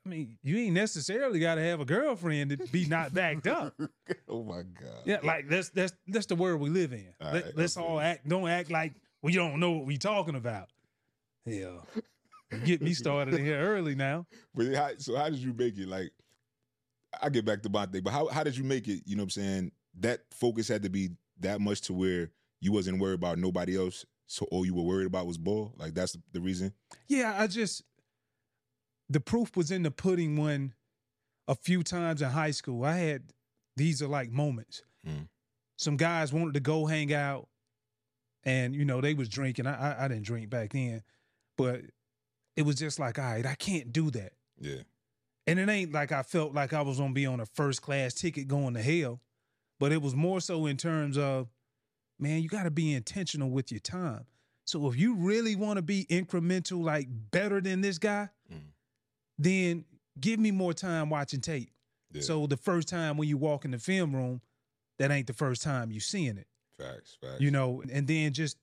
I 0.05 0.09
mean, 0.09 0.37
you 0.43 0.57
ain't 0.57 0.73
necessarily 0.73 1.39
got 1.39 1.55
to 1.55 1.61
have 1.61 1.79
a 1.79 1.85
girlfriend 1.85 2.51
to 2.51 2.57
be 2.57 2.85
not 2.85 3.13
backed 3.13 3.47
up. 3.47 3.73
oh 4.29 4.43
my 4.43 4.61
god. 4.61 5.01
Yeah, 5.05 5.19
like 5.23 5.49
that's 5.49 5.69
that's 5.69 5.93
that's 6.07 6.27
the 6.27 6.35
world 6.35 6.61
we 6.61 6.69
live 6.69 6.93
in. 6.93 7.07
All 7.19 7.33
Let, 7.33 7.45
right, 7.45 7.57
let's 7.57 7.77
okay. 7.77 7.85
all 7.85 7.99
act. 7.99 8.27
Don't 8.27 8.47
act 8.47 8.69
like 8.69 8.93
we 9.23 9.33
don't 9.33 9.59
know 9.59 9.71
what 9.71 9.85
we 9.85 9.97
talking 9.97 10.35
about. 10.35 10.69
Yeah, 11.45 11.77
get 12.63 12.81
me 12.81 12.93
started 12.93 13.33
in 13.33 13.43
here 13.43 13.59
early 13.59 13.95
now. 13.95 14.27
But 14.53 14.73
how, 14.75 14.89
so 14.97 15.15
how 15.15 15.29
did 15.29 15.39
you 15.39 15.53
make 15.53 15.77
it? 15.77 15.87
Like, 15.87 16.11
I 17.21 17.29
get 17.29 17.45
back 17.45 17.63
to 17.63 17.69
my 17.69 17.87
thing, 17.87 18.01
but 18.03 18.13
how 18.13 18.27
how 18.27 18.43
did 18.43 18.55
you 18.57 18.63
make 18.63 18.87
it? 18.87 19.01
You 19.05 19.15
know 19.15 19.21
what 19.21 19.35
I'm 19.37 19.41
saying? 19.41 19.71
That 19.99 20.19
focus 20.31 20.67
had 20.67 20.83
to 20.83 20.89
be 20.89 21.09
that 21.39 21.61
much 21.61 21.81
to 21.81 21.93
where 21.93 22.29
you 22.59 22.71
wasn't 22.71 22.99
worried 22.99 23.15
about 23.15 23.39
nobody 23.39 23.77
else. 23.77 24.05
So 24.27 24.45
all 24.51 24.65
you 24.65 24.73
were 24.73 24.83
worried 24.83 25.07
about 25.07 25.25
was 25.25 25.37
ball. 25.37 25.73
Like 25.77 25.95
that's 25.95 26.15
the 26.31 26.41
reason. 26.41 26.73
Yeah, 27.07 27.35
I 27.37 27.47
just 27.47 27.83
the 29.09 29.19
proof 29.19 29.55
was 29.55 29.71
in 29.71 29.83
the 29.83 29.91
pudding 29.91 30.37
when 30.37 30.73
a 31.47 31.55
few 31.55 31.83
times 31.83 32.21
in 32.21 32.29
high 32.29 32.51
school 32.51 32.83
I 32.83 32.97
had 32.97 33.23
these 33.77 34.01
are 34.01 34.07
like 34.07 34.31
moments. 34.31 34.83
Mm. 35.07 35.27
Some 35.77 35.97
guys 35.97 36.31
wanted 36.31 36.53
to 36.53 36.59
go 36.61 36.85
hang 36.85 37.13
out, 37.13 37.47
and 38.43 38.73
you 38.75 38.85
know 38.85 39.01
they 39.01 39.13
was 39.13 39.29
drinking. 39.29 39.67
I, 39.67 39.91
I 39.91 40.05
I 40.05 40.07
didn't 40.07 40.23
drink 40.23 40.49
back 40.49 40.71
then, 40.71 41.03
but 41.57 41.81
it 42.55 42.63
was 42.63 42.75
just 42.75 42.99
like, 42.99 43.19
all 43.19 43.25
right, 43.25 43.45
I 43.45 43.55
can't 43.55 43.91
do 43.91 44.09
that. 44.11 44.33
Yeah. 44.59 44.83
And 45.47 45.59
it 45.59 45.69
ain't 45.69 45.91
like 45.91 46.11
I 46.11 46.23
felt 46.23 46.53
like 46.53 46.73
I 46.73 46.81
was 46.81 46.97
gonna 46.97 47.13
be 47.13 47.25
on 47.25 47.39
a 47.39 47.45
first 47.45 47.81
class 47.81 48.13
ticket 48.13 48.47
going 48.47 48.73
to 48.73 48.81
hell, 48.81 49.19
but 49.79 49.91
it 49.91 50.01
was 50.01 50.15
more 50.15 50.39
so 50.39 50.65
in 50.65 50.77
terms 50.77 51.17
of, 51.17 51.49
man, 52.17 52.41
you 52.41 52.49
got 52.49 52.63
to 52.63 52.71
be 52.71 52.93
intentional 52.93 53.49
with 53.49 53.71
your 53.71 53.81
time. 53.81 54.25
So 54.63 54.87
if 54.87 54.97
you 54.97 55.15
really 55.15 55.55
want 55.55 55.77
to 55.77 55.83
be 55.83 56.05
incremental, 56.09 56.83
like 56.83 57.07
better 57.11 57.61
than 57.61 57.81
this 57.81 57.99
guy, 57.99 58.29
Mm. 58.51 58.59
Then 59.37 59.85
give 60.19 60.39
me 60.39 60.51
more 60.51 60.73
time 60.73 61.09
watching 61.09 61.41
tape. 61.41 61.71
Yeah. 62.11 62.21
So 62.21 62.47
the 62.47 62.57
first 62.57 62.87
time 62.87 63.17
when 63.17 63.27
you 63.27 63.37
walk 63.37 63.65
in 63.65 63.71
the 63.71 63.79
film 63.79 64.15
room, 64.15 64.41
that 64.99 65.11
ain't 65.11 65.27
the 65.27 65.33
first 65.33 65.61
time 65.61 65.91
you 65.91 65.99
seeing 65.99 66.37
it. 66.37 66.47
facts, 66.79 67.17
facts. 67.21 67.41
You 67.41 67.51
know, 67.51 67.83
and 67.91 68.07
then 68.07 68.33
just 68.33 68.57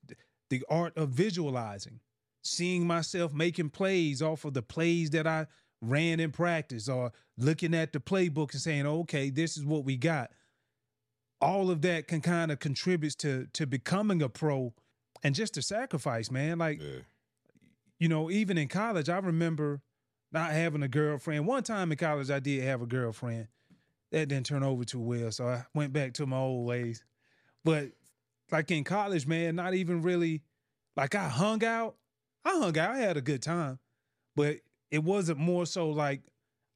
the 0.50 0.62
art 0.68 0.96
of 0.96 1.10
visualizing, 1.10 2.00
seeing 2.42 2.86
myself 2.86 3.32
making 3.32 3.70
plays 3.70 4.22
off 4.22 4.44
of 4.44 4.54
the 4.54 4.62
plays 4.62 5.10
that 5.10 5.26
I 5.26 5.46
ran 5.82 6.20
in 6.20 6.30
practice 6.30 6.88
or 6.88 7.12
looking 7.36 7.74
at 7.74 7.92
the 7.92 8.00
playbook 8.00 8.52
and 8.52 8.60
saying, 8.60 8.86
okay, 8.86 9.30
this 9.30 9.56
is 9.56 9.64
what 9.64 9.84
we 9.84 9.96
got. 9.96 10.30
All 11.40 11.70
of 11.70 11.82
that 11.82 12.06
can 12.06 12.20
kind 12.20 12.52
of 12.52 12.60
contributes 12.60 13.16
to 13.16 13.48
to 13.54 13.66
becoming 13.66 14.22
a 14.22 14.28
pro 14.28 14.72
and 15.24 15.34
just 15.34 15.56
a 15.56 15.62
sacrifice, 15.62 16.30
man. 16.30 16.58
Like 16.58 16.80
yeah. 16.80 17.00
you 17.98 18.08
know, 18.08 18.30
even 18.30 18.56
in 18.56 18.68
college, 18.68 19.08
I 19.08 19.18
remember 19.18 19.80
not 20.32 20.50
having 20.52 20.82
a 20.82 20.88
girlfriend. 20.88 21.46
One 21.46 21.62
time 21.62 21.92
in 21.92 21.98
college, 21.98 22.30
I 22.30 22.40
did 22.40 22.62
have 22.64 22.82
a 22.82 22.86
girlfriend. 22.86 23.48
That 24.10 24.28
didn't 24.28 24.46
turn 24.46 24.62
over 24.62 24.84
too 24.84 25.00
well, 25.00 25.30
so 25.32 25.46
I 25.46 25.64
went 25.74 25.92
back 25.92 26.12
to 26.14 26.26
my 26.26 26.36
old 26.38 26.66
ways. 26.66 27.02
But 27.64 27.92
like 28.50 28.70
in 28.70 28.84
college, 28.84 29.26
man, 29.26 29.56
not 29.56 29.74
even 29.74 30.02
really 30.02 30.42
like 30.96 31.14
I 31.14 31.28
hung 31.28 31.64
out. 31.64 31.96
I 32.44 32.50
hung 32.58 32.76
out. 32.76 32.90
I 32.90 32.98
had 32.98 33.16
a 33.16 33.22
good 33.22 33.40
time, 33.42 33.78
but 34.36 34.56
it 34.90 35.02
wasn't 35.02 35.38
more 35.38 35.64
so 35.64 35.88
like 35.90 36.22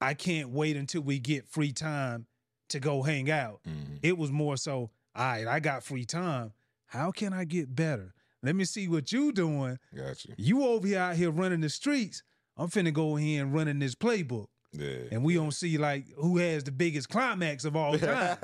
I 0.00 0.14
can't 0.14 0.50
wait 0.50 0.76
until 0.76 1.02
we 1.02 1.18
get 1.18 1.46
free 1.48 1.72
time 1.72 2.26
to 2.70 2.80
go 2.80 3.02
hang 3.02 3.30
out. 3.30 3.60
Mhm. 3.66 3.98
It 4.02 4.16
was 4.16 4.30
more 4.30 4.56
so, 4.56 4.90
all 5.14 5.24
right, 5.24 5.46
I 5.46 5.60
got 5.60 5.82
free 5.84 6.04
time. 6.04 6.52
How 6.86 7.10
can 7.10 7.32
I 7.32 7.44
get 7.44 7.74
better? 7.74 8.14
Let 8.42 8.54
me 8.56 8.64
see 8.64 8.88
what 8.88 9.12
you 9.12 9.32
doing. 9.32 9.78
Gotcha. 9.94 10.34
You 10.38 10.64
over 10.64 10.86
here 10.86 10.98
out 11.00 11.16
here 11.16 11.30
running 11.30 11.60
the 11.60 11.68
streets. 11.68 12.22
I'm 12.56 12.68
finna 12.68 12.92
go 12.92 13.16
here 13.16 13.42
and 13.42 13.54
running 13.54 13.78
this 13.78 13.94
playbook. 13.94 14.46
Yeah. 14.72 15.08
And 15.10 15.22
we 15.22 15.34
don't 15.34 15.52
see 15.52 15.78
like 15.78 16.06
who 16.16 16.38
has 16.38 16.64
the 16.64 16.72
biggest 16.72 17.08
climax 17.08 17.64
of 17.64 17.76
all 17.76 17.98
time 17.98 18.38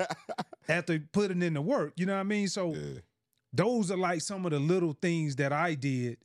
after 0.67 0.99
putting 1.11 1.41
in 1.41 1.53
the 1.53 1.61
work. 1.61 1.93
You 1.95 2.05
know 2.05 2.13
what 2.13 2.21
I 2.21 2.23
mean? 2.23 2.47
So 2.47 2.73
yeah. 2.73 2.99
those 3.51 3.91
are 3.91 3.97
like 3.97 4.21
some 4.21 4.45
of 4.45 4.51
the 4.51 4.59
little 4.59 4.97
things 5.01 5.35
that 5.37 5.53
I 5.53 5.75
did 5.75 6.17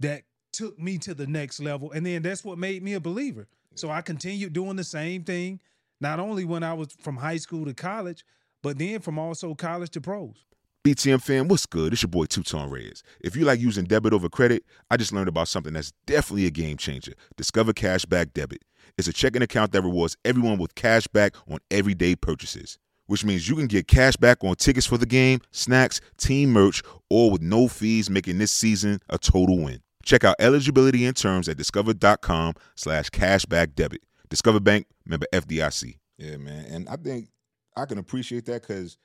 that 0.00 0.22
took 0.52 0.78
me 0.78 0.98
to 0.98 1.14
the 1.14 1.26
next 1.26 1.60
level. 1.60 1.92
And 1.92 2.06
then 2.06 2.22
that's 2.22 2.44
what 2.44 2.58
made 2.58 2.82
me 2.82 2.94
a 2.94 3.00
believer. 3.00 3.48
So 3.74 3.90
I 3.90 4.02
continued 4.02 4.52
doing 4.52 4.76
the 4.76 4.84
same 4.84 5.24
thing, 5.24 5.60
not 6.00 6.20
only 6.20 6.44
when 6.44 6.62
I 6.62 6.74
was 6.74 6.92
from 7.00 7.16
high 7.16 7.38
school 7.38 7.64
to 7.64 7.74
college, 7.74 8.24
but 8.62 8.78
then 8.78 9.00
from 9.00 9.18
also 9.18 9.54
college 9.54 9.90
to 9.90 10.00
pros. 10.00 10.44
BTM 10.84 11.22
fam, 11.22 11.48
what's 11.48 11.64
good? 11.64 11.94
It's 11.94 12.02
your 12.02 12.10
boy 12.10 12.26
Tutan 12.26 12.70
Reyes. 12.70 13.02
If 13.20 13.36
you 13.36 13.46
like 13.46 13.58
using 13.58 13.86
debit 13.86 14.12
over 14.12 14.28
credit, 14.28 14.64
I 14.90 14.98
just 14.98 15.14
learned 15.14 15.28
about 15.28 15.48
something 15.48 15.72
that's 15.72 15.92
definitely 16.04 16.44
a 16.44 16.50
game 16.50 16.76
changer. 16.76 17.14
Discover 17.38 17.72
Cashback 17.72 18.34
Debit. 18.34 18.62
It's 18.98 19.08
a 19.08 19.12
checking 19.14 19.40
account 19.40 19.72
that 19.72 19.80
rewards 19.80 20.18
everyone 20.26 20.58
with 20.58 20.74
cash 20.74 21.06
back 21.06 21.36
on 21.50 21.60
everyday 21.70 22.14
purchases, 22.14 22.76
which 23.06 23.24
means 23.24 23.48
you 23.48 23.56
can 23.56 23.66
get 23.66 23.88
cash 23.88 24.16
back 24.16 24.44
on 24.44 24.56
tickets 24.56 24.84
for 24.84 24.98
the 24.98 25.06
game, 25.06 25.40
snacks, 25.52 26.02
team 26.18 26.52
merch, 26.52 26.82
all 27.08 27.30
with 27.30 27.40
no 27.40 27.66
fees, 27.66 28.10
making 28.10 28.36
this 28.36 28.52
season 28.52 29.00
a 29.08 29.16
total 29.16 29.64
win. 29.64 29.80
Check 30.04 30.22
out 30.22 30.36
eligibility 30.38 31.06
and 31.06 31.16
terms 31.16 31.48
at 31.48 31.56
discover.com 31.56 32.56
slash 32.74 33.08
cashback 33.08 33.74
debit. 33.74 34.02
Discover 34.28 34.60
Bank, 34.60 34.86
member 35.06 35.26
FDIC. 35.32 35.96
Yeah, 36.18 36.36
man. 36.36 36.66
And 36.66 36.88
I 36.90 36.96
think 36.96 37.28
I 37.74 37.86
can 37.86 37.96
appreciate 37.96 38.44
that 38.44 38.60
because 38.60 38.98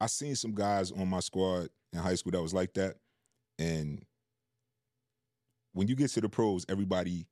I 0.00 0.06
seen 0.06 0.36
some 0.36 0.52
guys 0.52 0.90
on 0.92 1.08
my 1.08 1.20
squad 1.20 1.68
in 1.92 1.98
high 2.00 2.14
school 2.14 2.32
that 2.32 2.42
was 2.42 2.54
like 2.54 2.74
that. 2.74 2.96
And 3.58 4.04
when 5.72 5.88
you 5.88 5.94
get 5.94 6.10
to 6.10 6.20
the 6.20 6.28
pros, 6.28 6.66
everybody 6.68 7.26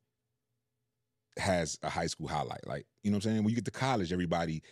has 1.38 1.78
a 1.82 1.90
high 1.90 2.06
school 2.06 2.28
highlight. 2.28 2.66
Like, 2.66 2.86
you 3.02 3.10
know 3.10 3.16
what 3.16 3.26
I'm 3.26 3.32
saying? 3.32 3.44
When 3.44 3.50
you 3.50 3.56
get 3.56 3.64
to 3.66 3.70
college, 3.70 4.12
everybody 4.12 4.62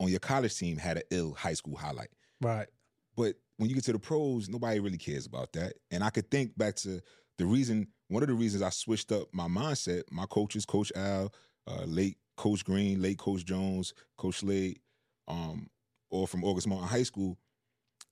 on 0.00 0.08
your 0.08 0.20
college 0.20 0.56
team 0.56 0.76
had 0.76 0.98
an 0.98 1.02
ill 1.10 1.34
high 1.34 1.54
school 1.54 1.76
highlight. 1.76 2.10
Right. 2.40 2.68
But 3.16 3.36
when 3.56 3.68
you 3.68 3.74
get 3.74 3.84
to 3.84 3.92
the 3.92 3.98
pros, 3.98 4.48
nobody 4.48 4.80
really 4.80 4.98
cares 4.98 5.26
about 5.26 5.52
that. 5.52 5.74
And 5.90 6.02
I 6.02 6.10
could 6.10 6.30
think 6.30 6.56
back 6.58 6.74
to 6.76 7.00
the 7.38 7.46
reason, 7.46 7.88
one 8.08 8.22
of 8.22 8.28
the 8.28 8.34
reasons 8.34 8.62
I 8.62 8.70
switched 8.70 9.12
up 9.12 9.28
my 9.32 9.48
mindset, 9.48 10.02
my 10.10 10.26
coaches, 10.26 10.66
Coach 10.66 10.92
Al, 10.94 11.32
uh, 11.66 11.84
late 11.86 12.18
Coach 12.36 12.64
Green, 12.64 13.00
late 13.00 13.18
Coach 13.18 13.44
Jones, 13.44 13.94
Coach 14.18 14.40
Slade, 14.40 14.80
um, 15.28 15.68
or 16.14 16.28
from 16.28 16.44
August 16.44 16.68
Mountain 16.68 16.88
High 16.88 17.02
School, 17.02 17.36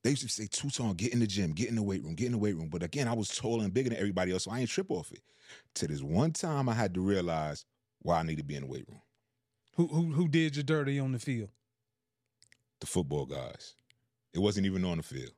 they 0.03 0.11
used 0.11 0.23
to 0.23 0.29
say, 0.29 0.47
Tutan, 0.49 0.97
get 0.97 1.13
in 1.13 1.21
the 1.21 1.27
gym, 1.27 1.53
get 1.53 1.69
in 1.69 1.77
the 1.77 1.83
weight 1.83 2.03
room, 2.03 2.15
get 2.17 2.27
in 2.27 2.33
the 2.33 2.39
weight 2.39 2.57
room. 2.57 2.69
But 2.69 2.83
again, 2.83 3.07
I 3.07 3.13
was 3.13 3.29
taller 3.29 3.63
and 3.63 3.73
bigger 3.73 3.91
than 3.91 3.99
everybody 3.99 4.33
else, 4.33 4.45
so 4.45 4.51
I 4.51 4.59
ain't 4.59 4.69
trip 4.69 4.91
off 4.91 5.13
it. 5.13 5.21
To 5.77 5.87
this 5.87 6.03
one 6.03 6.33
time, 6.33 6.69
I 6.69 6.75
had 6.75 6.95
to 6.95 7.01
realize 7.01 7.65
why 8.01 8.19
I 8.19 8.23
need 8.25 8.39
to 8.39 8.45
be 8.45 8.57
in 8.57 8.63
the 8.63 8.69
weight 8.69 8.85
room. 8.89 9.01
Who 9.77 9.87
who 9.87 10.13
who 10.13 10.29
did 10.29 10.57
you 10.57 10.63
dirty 10.65 10.99
on 10.99 11.13
the 11.13 11.19
field? 11.19 11.51
the 12.81 12.87
football 12.87 13.27
guys. 13.27 13.75
It 14.35 14.41
wasn't 14.41 14.67
even 14.67 14.85
on 14.85 14.97
the 14.97 15.05
field. 15.05 15.31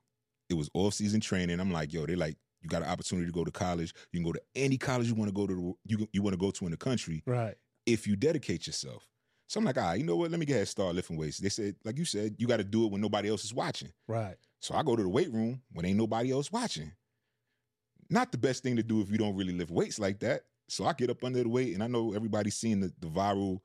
It 0.49 0.55
was 0.55 0.67
off 0.73 0.95
season 0.95 1.21
training. 1.21 1.59
I'm 1.59 1.71
like, 1.71 1.93
yo, 1.93 2.07
they 2.07 2.15
like, 2.15 2.37
you 2.63 2.69
got 2.69 2.81
an 2.81 2.89
opportunity 2.89 3.27
to 3.27 3.31
go 3.31 3.43
to 3.45 3.51
college. 3.51 3.93
You 4.11 4.19
can 4.19 4.25
go 4.25 4.31
to 4.33 4.41
any 4.55 4.77
college 4.79 5.07
you 5.07 5.13
want 5.13 5.29
to 5.29 5.33
go 5.35 5.45
to. 5.45 5.53
The, 5.53 5.73
you 5.85 6.07
you 6.11 6.23
want 6.23 6.33
to 6.33 6.39
go 6.39 6.49
to 6.49 6.65
in 6.65 6.71
the 6.71 6.77
country 6.77 7.21
Right. 7.27 7.53
if 7.85 8.07
you 8.07 8.15
dedicate 8.15 8.65
yourself. 8.65 9.07
So 9.47 9.59
I'm 9.59 9.65
like, 9.65 9.77
all 9.77 9.83
right, 9.83 9.99
you 9.99 10.05
know 10.05 10.15
what? 10.15 10.31
Let 10.31 10.39
me 10.39 10.45
get 10.45 10.55
ahead, 10.55 10.67
start 10.67 10.95
lifting 10.95 11.17
weights. 11.17 11.37
They 11.37 11.49
said, 11.49 11.75
like 11.83 11.97
you 11.97 12.05
said, 12.05 12.35
you 12.39 12.47
got 12.47 12.57
to 12.57 12.63
do 12.63 12.85
it 12.85 12.91
when 12.91 13.01
nobody 13.01 13.29
else 13.29 13.43
is 13.43 13.53
watching. 13.53 13.91
Right. 14.07 14.35
So 14.59 14.73
I 14.73 14.81
go 14.81 14.95
to 14.95 15.03
the 15.03 15.09
weight 15.09 15.31
room 15.31 15.61
when 15.71 15.85
ain't 15.85 15.97
nobody 15.97 16.31
else 16.31 16.51
watching. 16.51 16.91
Not 18.09 18.31
the 18.31 18.37
best 18.37 18.63
thing 18.63 18.75
to 18.75 18.83
do 18.83 19.01
if 19.01 19.11
you 19.11 19.17
don't 19.17 19.35
really 19.35 19.53
lift 19.53 19.71
weights 19.71 19.99
like 19.99 20.19
that. 20.21 20.43
So 20.67 20.85
I 20.85 20.93
get 20.93 21.11
up 21.11 21.23
under 21.23 21.43
the 21.43 21.49
weight, 21.49 21.75
and 21.75 21.83
I 21.83 21.87
know 21.87 22.13
everybody's 22.13 22.55
seen 22.55 22.79
the, 22.79 22.91
the 22.99 23.07
viral 23.07 23.59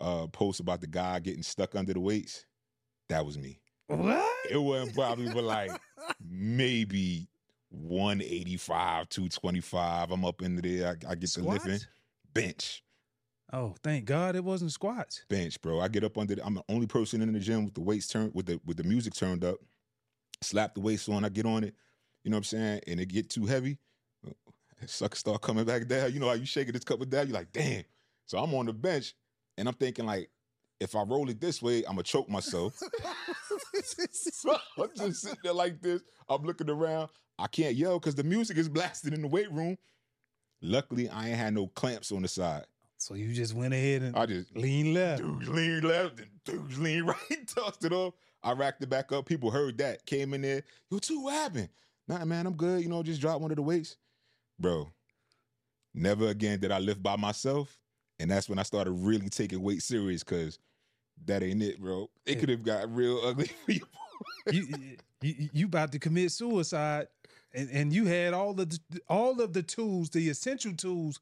uh, 0.00 0.26
post 0.28 0.58
about 0.58 0.80
the 0.80 0.86
guy 0.88 1.20
getting 1.20 1.42
stuck 1.42 1.76
under 1.76 1.92
the 1.92 2.00
weights. 2.00 2.44
That 3.08 3.24
was 3.24 3.38
me. 3.38 3.60
What? 3.86 4.34
It 4.50 4.56
wasn't 4.58 4.94
probably 4.94 5.32
but 5.32 5.44
like 5.44 5.70
maybe 6.28 7.28
185, 7.70 9.08
225. 9.08 10.10
I'm 10.10 10.24
up 10.24 10.42
into 10.42 10.62
there. 10.62 10.88
I, 10.88 11.12
I 11.12 11.14
get 11.14 11.30
the 11.30 11.42
lifting. 11.42 11.78
Bench. 12.32 12.82
Oh, 13.52 13.74
thank 13.82 14.04
God 14.04 14.36
it 14.36 14.44
wasn't 14.44 14.72
squats. 14.72 15.24
bench, 15.28 15.60
bro. 15.60 15.80
I 15.80 15.88
get 15.88 16.04
up 16.04 16.16
under. 16.16 16.36
The, 16.36 16.44
I'm 16.46 16.54
the 16.54 16.64
only 16.68 16.86
person 16.86 17.20
in 17.20 17.32
the 17.32 17.40
gym 17.40 17.64
with 17.64 17.74
the 17.74 17.80
weights 17.80 18.06
turned 18.06 18.32
with 18.34 18.46
the 18.46 18.60
with 18.64 18.76
the 18.76 18.84
music 18.84 19.14
turned 19.14 19.44
up. 19.44 19.56
Slap 20.42 20.74
the 20.74 20.80
weights 20.80 21.08
on. 21.08 21.24
I 21.24 21.28
get 21.28 21.46
on 21.46 21.64
it. 21.64 21.74
You 22.24 22.30
know 22.30 22.36
what 22.36 22.40
I'm 22.40 22.44
saying? 22.44 22.80
And 22.86 23.00
it 23.00 23.06
get 23.06 23.28
too 23.30 23.46
heavy. 23.46 23.78
uh, 24.26 24.30
Sucker 24.86 25.16
start 25.16 25.40
coming 25.42 25.64
back 25.64 25.86
down. 25.88 26.12
You 26.12 26.20
know 26.20 26.28
how 26.28 26.34
you 26.34 26.46
shaking 26.46 26.72
this 26.72 26.84
cup 26.84 27.00
down. 27.08 27.26
You're 27.26 27.34
like, 27.34 27.52
damn. 27.52 27.84
So 28.26 28.38
I'm 28.38 28.54
on 28.54 28.66
the 28.66 28.72
bench, 28.72 29.14
and 29.58 29.66
I'm 29.66 29.74
thinking 29.74 30.06
like, 30.06 30.30
if 30.78 30.94
I 30.94 31.02
roll 31.02 31.28
it 31.28 31.40
this 31.40 31.60
way, 31.60 31.78
I'm 31.78 31.92
gonna 31.92 32.04
choke 32.04 32.28
myself. 32.28 32.78
so 32.78 34.56
I'm 34.78 34.88
just 34.96 35.22
sitting 35.22 35.38
there 35.42 35.52
like 35.52 35.82
this. 35.82 36.02
I'm 36.28 36.42
looking 36.44 36.70
around. 36.70 37.10
I 37.38 37.48
can't 37.48 37.74
yell 37.74 37.98
because 37.98 38.14
the 38.14 38.24
music 38.24 38.58
is 38.58 38.68
blasting 38.68 39.12
in 39.12 39.22
the 39.22 39.28
weight 39.28 39.50
room. 39.50 39.76
Luckily, 40.62 41.08
I 41.08 41.28
ain't 41.28 41.38
had 41.38 41.54
no 41.54 41.68
clamps 41.68 42.12
on 42.12 42.22
the 42.22 42.28
side. 42.28 42.64
So 43.00 43.14
you 43.14 43.32
just 43.32 43.54
went 43.54 43.72
ahead 43.72 44.02
and 44.02 44.14
I 44.14 44.26
just 44.26 44.54
lean 44.54 44.92
left. 44.92 45.22
dudes 45.22 45.48
lean 45.48 45.80
left 45.82 46.20
and 46.20 46.28
dudes 46.44 46.78
lean 46.78 47.04
right, 47.06 47.46
tossed 47.46 47.84
it 47.84 47.92
off. 47.92 48.12
I 48.42 48.52
racked 48.52 48.82
it 48.82 48.90
back 48.90 49.10
up. 49.10 49.24
People 49.26 49.50
heard 49.50 49.78
that, 49.78 50.04
came 50.06 50.34
in 50.34 50.42
there. 50.42 50.62
Yo, 50.90 50.98
Tu, 50.98 51.18
what 51.22 51.32
happened? 51.34 51.70
Nah, 52.08 52.24
man, 52.26 52.46
I'm 52.46 52.54
good. 52.54 52.82
You 52.82 52.88
know, 52.90 53.02
just 53.02 53.20
drop 53.20 53.40
one 53.40 53.50
of 53.50 53.56
the 53.56 53.62
weights. 53.62 53.96
Bro, 54.58 54.88
never 55.94 56.28
again 56.28 56.60
did 56.60 56.70
I 56.72 56.78
lift 56.78 57.02
by 57.02 57.16
myself. 57.16 57.78
And 58.18 58.30
that's 58.30 58.48
when 58.50 58.58
I 58.58 58.64
started 58.64 58.90
really 58.92 59.30
taking 59.30 59.62
weight 59.62 59.82
serious 59.82 60.22
because 60.22 60.58
that 61.24 61.42
ain't 61.42 61.62
it, 61.62 61.80
bro. 61.80 62.10
It 62.26 62.34
Yeah. 62.34 62.40
could 62.40 62.48
have 62.50 62.62
got 62.64 62.94
real 62.94 63.18
ugly 63.24 63.46
for 63.64 63.72
you. 63.72 63.86
you, 64.50 64.66
you 65.22 65.48
you 65.52 65.66
about 65.66 65.92
to 65.92 65.98
commit 65.98 66.32
suicide, 66.32 67.08
and, 67.54 67.70
and 67.70 67.92
you 67.94 68.04
had 68.04 68.34
all 68.34 68.50
of 68.60 68.68
the 68.68 68.78
all 69.08 69.40
of 69.40 69.54
the 69.54 69.62
tools, 69.62 70.10
the 70.10 70.28
essential 70.28 70.72
tools, 70.74 71.18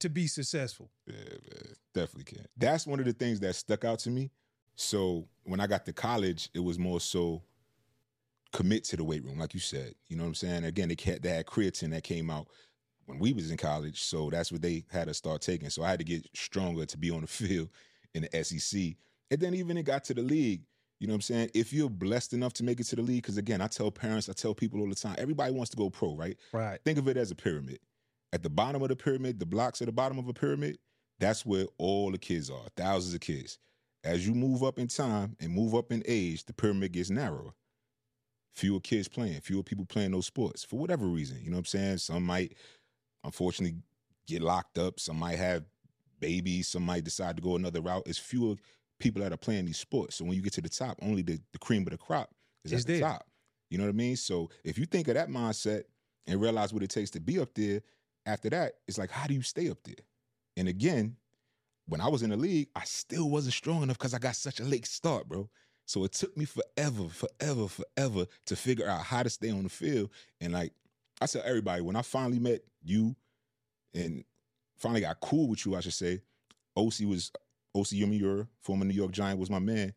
to 0.00 0.08
be 0.08 0.26
successful. 0.26 0.90
Yeah, 1.06 1.14
man, 1.14 1.74
definitely 1.94 2.24
can. 2.24 2.46
That's 2.56 2.86
one 2.86 3.00
of 3.00 3.06
the 3.06 3.12
things 3.12 3.40
that 3.40 3.54
stuck 3.54 3.84
out 3.84 3.98
to 4.00 4.10
me. 4.10 4.30
So 4.76 5.26
when 5.44 5.60
I 5.60 5.66
got 5.66 5.84
to 5.86 5.92
college, 5.92 6.50
it 6.54 6.60
was 6.60 6.78
more 6.78 7.00
so 7.00 7.42
commit 8.52 8.84
to 8.84 8.96
the 8.96 9.04
weight 9.04 9.24
room, 9.24 9.38
like 9.38 9.54
you 9.54 9.60
said. 9.60 9.94
You 10.08 10.16
know 10.16 10.22
what 10.22 10.28
I'm 10.28 10.34
saying? 10.34 10.64
Again, 10.64 10.88
they 10.88 10.96
had, 11.02 11.22
they 11.22 11.30
had 11.30 11.46
creatine 11.46 11.90
that 11.90 12.04
came 12.04 12.30
out 12.30 12.48
when 13.06 13.18
we 13.18 13.32
was 13.32 13.50
in 13.50 13.56
college, 13.56 14.02
so 14.02 14.30
that's 14.30 14.52
what 14.52 14.62
they 14.62 14.84
had 14.90 15.08
us 15.08 15.16
start 15.16 15.40
taking. 15.40 15.70
So 15.70 15.82
I 15.82 15.90
had 15.90 15.98
to 15.98 16.04
get 16.04 16.28
stronger 16.34 16.86
to 16.86 16.98
be 16.98 17.10
on 17.10 17.22
the 17.22 17.26
field 17.26 17.68
in 18.14 18.26
the 18.30 18.44
SEC, 18.44 18.80
and 19.30 19.40
then 19.40 19.54
even 19.54 19.76
it 19.76 19.84
got 19.84 20.04
to 20.04 20.14
the 20.14 20.22
league. 20.22 20.62
You 21.00 21.06
know 21.06 21.12
what 21.12 21.18
I'm 21.18 21.22
saying? 21.22 21.50
If 21.54 21.72
you're 21.72 21.88
blessed 21.88 22.32
enough 22.32 22.52
to 22.54 22.64
make 22.64 22.80
it 22.80 22.84
to 22.84 22.96
the 22.96 23.02
league, 23.02 23.22
because 23.22 23.36
again, 23.36 23.60
I 23.60 23.68
tell 23.68 23.90
parents, 23.90 24.28
I 24.28 24.32
tell 24.32 24.52
people 24.52 24.80
all 24.80 24.88
the 24.88 24.96
time, 24.96 25.14
everybody 25.16 25.52
wants 25.52 25.70
to 25.70 25.76
go 25.76 25.90
pro, 25.90 26.16
right? 26.16 26.36
Right. 26.52 26.80
think 26.84 26.98
of 26.98 27.06
it 27.06 27.16
as 27.16 27.30
a 27.30 27.36
pyramid. 27.36 27.78
At 28.32 28.42
the 28.42 28.50
bottom 28.50 28.82
of 28.82 28.88
the 28.88 28.96
pyramid, 28.96 29.38
the 29.40 29.46
blocks 29.46 29.80
at 29.80 29.86
the 29.86 29.92
bottom 29.92 30.18
of 30.18 30.28
a 30.28 30.34
pyramid, 30.34 30.78
that's 31.18 31.46
where 31.46 31.66
all 31.78 32.10
the 32.10 32.18
kids 32.18 32.50
are, 32.50 32.66
thousands 32.76 33.14
of 33.14 33.20
kids. 33.20 33.58
as 34.04 34.26
you 34.26 34.34
move 34.34 34.62
up 34.62 34.78
in 34.78 34.88
time 34.88 35.36
and 35.40 35.52
move 35.52 35.74
up 35.74 35.90
in 35.92 36.02
age, 36.06 36.44
the 36.44 36.52
pyramid 36.52 36.92
gets 36.92 37.10
narrower. 37.10 37.52
Fewer 38.54 38.80
kids 38.80 39.08
playing, 39.08 39.40
fewer 39.40 39.62
people 39.62 39.84
playing 39.84 40.12
those 40.12 40.26
sports 40.26 40.64
for 40.64 40.78
whatever 40.78 41.06
reason. 41.06 41.38
You 41.42 41.50
know 41.50 41.56
what 41.56 41.60
I'm 41.60 41.64
saying? 41.66 41.98
Some 41.98 42.24
might, 42.24 42.56
unfortunately, 43.24 43.78
get 44.26 44.42
locked 44.42 44.78
up. 44.78 44.98
Some 44.98 45.16
might 45.18 45.36
have 45.38 45.64
babies. 46.20 46.68
Some 46.68 46.84
might 46.84 47.04
decide 47.04 47.36
to 47.36 47.42
go 47.42 47.56
another 47.56 47.80
route. 47.80 48.02
It's 48.06 48.18
fewer 48.18 48.56
people 48.98 49.22
that 49.22 49.32
are 49.32 49.36
playing 49.36 49.66
these 49.66 49.78
sports. 49.78 50.16
So 50.16 50.24
when 50.24 50.34
you 50.34 50.42
get 50.42 50.52
to 50.54 50.60
the 50.60 50.68
top, 50.68 50.98
only 51.02 51.22
the, 51.22 51.38
the 51.52 51.58
cream 51.58 51.82
of 51.82 51.90
the 51.90 51.98
crop 51.98 52.30
is 52.64 52.72
Is 52.72 52.80
at 52.82 52.86
the 52.88 52.92
there. 52.94 53.02
top. 53.02 53.26
You 53.70 53.78
know 53.78 53.84
what 53.84 53.90
I 53.90 53.96
mean? 53.96 54.16
So 54.16 54.50
if 54.64 54.76
you 54.78 54.86
think 54.86 55.06
of 55.08 55.14
that 55.14 55.28
mindset 55.28 55.84
and 56.26 56.40
realize 56.40 56.72
what 56.72 56.82
it 56.82 56.90
takes 56.90 57.10
to 57.10 57.20
be 57.20 57.38
up 57.38 57.54
there, 57.54 57.80
after 58.28 58.50
that, 58.50 58.74
it's 58.86 58.98
like, 58.98 59.10
how 59.10 59.26
do 59.26 59.34
you 59.34 59.42
stay 59.42 59.70
up 59.70 59.78
there? 59.84 60.04
And 60.56 60.68
again, 60.68 61.16
when 61.86 62.00
I 62.00 62.08
was 62.08 62.22
in 62.22 62.30
the 62.30 62.36
league, 62.36 62.68
I 62.76 62.84
still 62.84 63.30
wasn't 63.30 63.54
strong 63.54 63.82
enough 63.82 63.98
because 63.98 64.14
I 64.14 64.18
got 64.18 64.36
such 64.36 64.60
a 64.60 64.64
late 64.64 64.86
start, 64.86 65.28
bro. 65.28 65.48
So 65.86 66.04
it 66.04 66.12
took 66.12 66.36
me 66.36 66.44
forever, 66.44 67.08
forever, 67.08 67.66
forever 67.66 68.26
to 68.46 68.56
figure 68.56 68.86
out 68.86 69.02
how 69.02 69.22
to 69.22 69.30
stay 69.30 69.50
on 69.50 69.62
the 69.62 69.70
field. 69.70 70.10
And 70.40 70.52
like 70.52 70.72
I 71.20 71.26
tell 71.26 71.42
everybody, 71.44 71.80
when 71.80 71.96
I 71.96 72.02
finally 72.02 72.38
met 72.38 72.60
you 72.84 73.16
and 73.94 74.22
finally 74.76 75.00
got 75.00 75.20
cool 75.20 75.48
with 75.48 75.64
you, 75.64 75.74
I 75.74 75.80
should 75.80 75.94
say, 75.94 76.20
Osi 76.76 77.08
was 77.08 77.32
Osi 77.74 78.02
Umenyiora, 78.02 78.46
former 78.60 78.84
New 78.84 78.94
York 78.94 79.12
Giant, 79.12 79.40
was 79.40 79.50
my 79.50 79.58
man. 79.58 79.94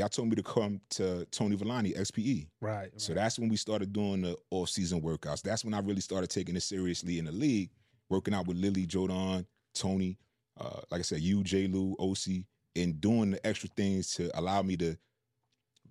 Y'all 0.00 0.08
told 0.08 0.28
me 0.30 0.34
to 0.34 0.42
come 0.42 0.80
to 0.88 1.26
Tony 1.26 1.56
Villani, 1.56 1.92
XPE. 1.92 2.48
Right. 2.62 2.88
So 2.96 3.12
that's 3.12 3.38
when 3.38 3.50
we 3.50 3.56
started 3.56 3.92
doing 3.92 4.22
the 4.22 4.34
off-season 4.50 5.02
workouts. 5.02 5.42
That's 5.42 5.62
when 5.62 5.74
I 5.74 5.80
really 5.80 6.00
started 6.00 6.30
taking 6.30 6.56
it 6.56 6.62
seriously 6.62 7.18
in 7.18 7.26
the 7.26 7.32
league, 7.32 7.68
working 8.08 8.32
out 8.32 8.46
with 8.46 8.56
Lily, 8.56 8.86
Jordan, 8.86 9.46
Tony, 9.74 10.16
uh, 10.58 10.80
like 10.90 11.00
I 11.00 11.02
said, 11.02 11.20
you, 11.20 11.44
J. 11.44 11.66
Lou, 11.66 11.96
Osi, 12.00 12.46
and 12.76 12.98
doing 12.98 13.32
the 13.32 13.46
extra 13.46 13.68
things 13.76 14.14
to 14.14 14.30
allow 14.38 14.62
me 14.62 14.74
to 14.78 14.96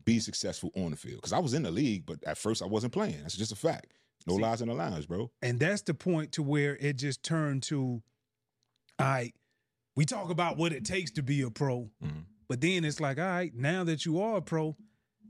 be 0.05 0.19
successful 0.19 0.71
on 0.75 0.89
the 0.89 0.97
field. 0.97 1.17
Because 1.17 1.33
I 1.33 1.39
was 1.39 1.53
in 1.53 1.61
the 1.61 1.69
league, 1.71 2.07
but 2.07 2.23
at 2.23 2.37
first 2.39 2.63
I 2.63 2.65
wasn't 2.65 2.93
playing. 2.93 3.21
That's 3.21 3.37
just 3.37 3.51
a 3.51 3.55
fact. 3.55 3.93
No 4.25 4.37
See- 4.37 4.41
lies 4.41 4.61
in 4.63 4.69
the 4.69 4.73
lounge, 4.73 5.07
bro. 5.07 5.29
And 5.43 5.59
that's 5.59 5.83
the 5.83 5.93
point 5.93 6.31
to 6.31 6.41
where 6.41 6.75
it 6.77 6.93
just 6.97 7.21
turned 7.21 7.61
to, 7.63 8.01
right, 8.99 9.35
we 9.95 10.05
talk 10.05 10.31
about 10.31 10.57
what 10.57 10.71
it 10.73 10.83
takes 10.83 11.11
to 11.11 11.21
be 11.21 11.41
a 11.41 11.51
pro, 11.51 11.91
Mhm. 12.03 12.23
But 12.50 12.60
then 12.60 12.84
it's 12.84 13.00
like, 13.00 13.18
all 13.18 13.24
right, 13.25 13.53
now 13.56 13.84
that 13.86 14.06
you 14.06 14.20
are 14.20 14.38
a 14.38 14.41
pro, 14.41 14.75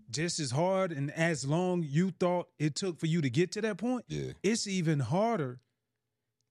just 0.09 0.39
as 0.39 0.49
hard 0.49 0.91
and 0.91 1.11
as 1.11 1.45
long 1.45 1.83
you 1.87 2.09
thought 2.19 2.47
it 2.57 2.73
took 2.73 2.99
for 2.99 3.05
you 3.05 3.21
to 3.21 3.29
get 3.29 3.51
to 3.51 3.61
that 3.61 3.77
point, 3.77 4.05
Yeah. 4.07 4.31
it's 4.41 4.65
even 4.65 4.99
harder 4.99 5.59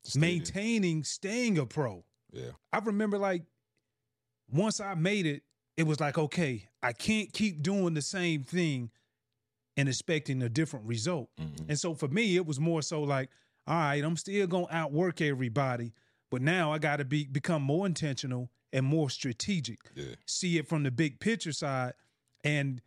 Just 0.04 0.12
stay 0.16 0.20
there. 0.20 0.28
maintaining 0.30 1.02
staying 1.02 1.58
a 1.58 1.66
pro. 1.66 2.04
Yeah. 2.32 2.50
I 2.72 2.78
remember 2.78 3.18
like 3.18 3.42
once 4.50 4.78
I 4.80 4.94
made 4.94 5.26
it, 5.26 5.42
it 5.76 5.84
was 5.84 5.98
like, 6.00 6.18
okay, 6.18 6.68
I 6.82 6.92
can't 6.92 7.32
keep 7.32 7.62
doing 7.62 7.94
the 7.94 8.02
same 8.02 8.44
thing 8.44 8.90
and 9.76 9.88
expecting 9.88 10.42
a 10.42 10.48
different 10.48 10.86
result. 10.86 11.30
Mhm. 11.40 11.68
And 11.68 11.78
so 11.78 11.94
for 11.94 12.08
me, 12.08 12.36
it 12.36 12.46
was 12.46 12.58
more 12.60 12.82
so 12.82 13.02
like, 13.02 13.30
all 13.66 13.74
right, 13.74 14.02
I'm 14.02 14.16
still 14.16 14.46
gonna 14.46 14.66
outwork 14.70 15.20
everybody, 15.20 15.92
but 16.30 16.42
now 16.42 16.72
I 16.72 16.78
gotta 16.78 17.04
be 17.04 17.26
become 17.26 17.62
more 17.62 17.86
intentional 17.86 18.50
and 18.72 18.84
more 18.84 19.10
strategic. 19.10 19.78
Yeah. 19.94 20.14
See 20.26 20.58
it 20.58 20.68
from 20.68 20.82
the 20.82 20.90
big 20.90 21.20
picture 21.20 21.52
side. 21.52 21.94
And 22.44 22.80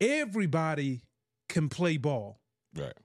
everybody 0.00 1.02
can 1.48 1.68
play 1.68 1.96
ball 1.96 2.40
Right. 2.74 2.96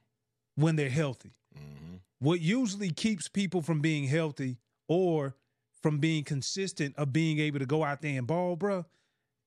when 0.56 0.76
they're 0.76 0.90
healthy. 0.90 1.34
hmm 1.56 1.98
What 2.20 2.42
usually 2.42 2.92
keeps 2.92 3.28
people 3.28 3.62
from 3.62 3.80
being 3.82 4.06
healthy 4.08 4.58
or 4.88 5.36
from 5.82 6.00
being 6.00 6.24
consistent 6.24 6.96
of 6.96 7.14
being 7.14 7.40
able 7.40 7.60
to 7.60 7.66
go 7.66 7.84
out 7.84 8.02
there 8.02 8.18
and 8.18 8.26
ball, 8.26 8.56
bro, 8.56 8.86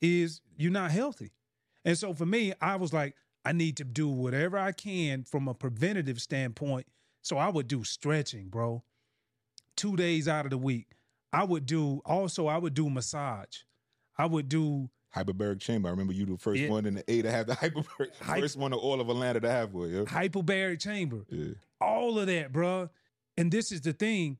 is 0.00 0.40
you're 0.56 0.70
not 0.70 0.90
healthy. 0.92 1.32
And 1.84 1.98
so 1.98 2.14
for 2.14 2.26
me, 2.26 2.52
I 2.60 2.76
was 2.76 2.92
like, 2.92 3.16
I 3.44 3.52
need 3.52 3.76
to 3.78 3.84
do 3.84 4.06
whatever 4.08 4.56
I 4.58 4.72
can 4.72 5.24
from 5.24 5.48
a 5.48 5.54
preventative 5.54 6.20
standpoint. 6.20 6.86
So 7.22 7.38
I 7.38 7.48
would 7.48 7.66
do 7.68 7.82
stretching, 7.84 8.48
bro. 8.48 8.84
Two 9.76 9.96
days 9.96 10.28
out 10.28 10.44
of 10.46 10.50
the 10.50 10.58
week. 10.58 10.92
I 11.32 11.44
would 11.44 11.66
do 11.66 12.02
also 12.04 12.46
I 12.46 12.58
would 12.58 12.74
do 12.74 12.90
massage. 12.90 13.58
I 14.18 14.26
would 14.26 14.48
do 14.48 14.90
Hyperbaric 15.14 15.60
chamber. 15.60 15.88
I 15.88 15.90
remember 15.90 16.12
you 16.12 16.24
the 16.24 16.36
first 16.36 16.68
one 16.68 16.86
in 16.86 16.94
the 16.94 17.10
A 17.10 17.22
to 17.22 17.30
have 17.30 17.46
the 17.46 17.54
hyperbaric. 17.56 18.14
Hy- 18.20 18.40
first 18.40 18.56
one 18.56 18.72
of 18.72 18.78
all 18.78 19.00
of 19.00 19.08
Atlanta 19.08 19.40
to 19.40 19.50
have 19.50 19.72
one. 19.72 19.92
Yeah. 19.92 20.02
hyperbaric 20.02 20.80
chamber. 20.80 21.24
Yeah. 21.28 21.54
All 21.80 22.18
of 22.18 22.26
that, 22.28 22.52
bruh. 22.52 22.90
And 23.36 23.50
this 23.50 23.72
is 23.72 23.80
the 23.80 23.92
thing. 23.92 24.38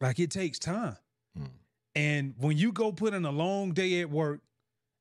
Like 0.00 0.18
it 0.18 0.30
takes 0.30 0.58
time. 0.58 0.96
Mm. 1.38 1.48
And 1.94 2.34
when 2.38 2.56
you 2.56 2.72
go 2.72 2.92
put 2.92 3.14
in 3.14 3.24
a 3.24 3.30
long 3.30 3.72
day 3.72 4.00
at 4.00 4.10
work 4.10 4.40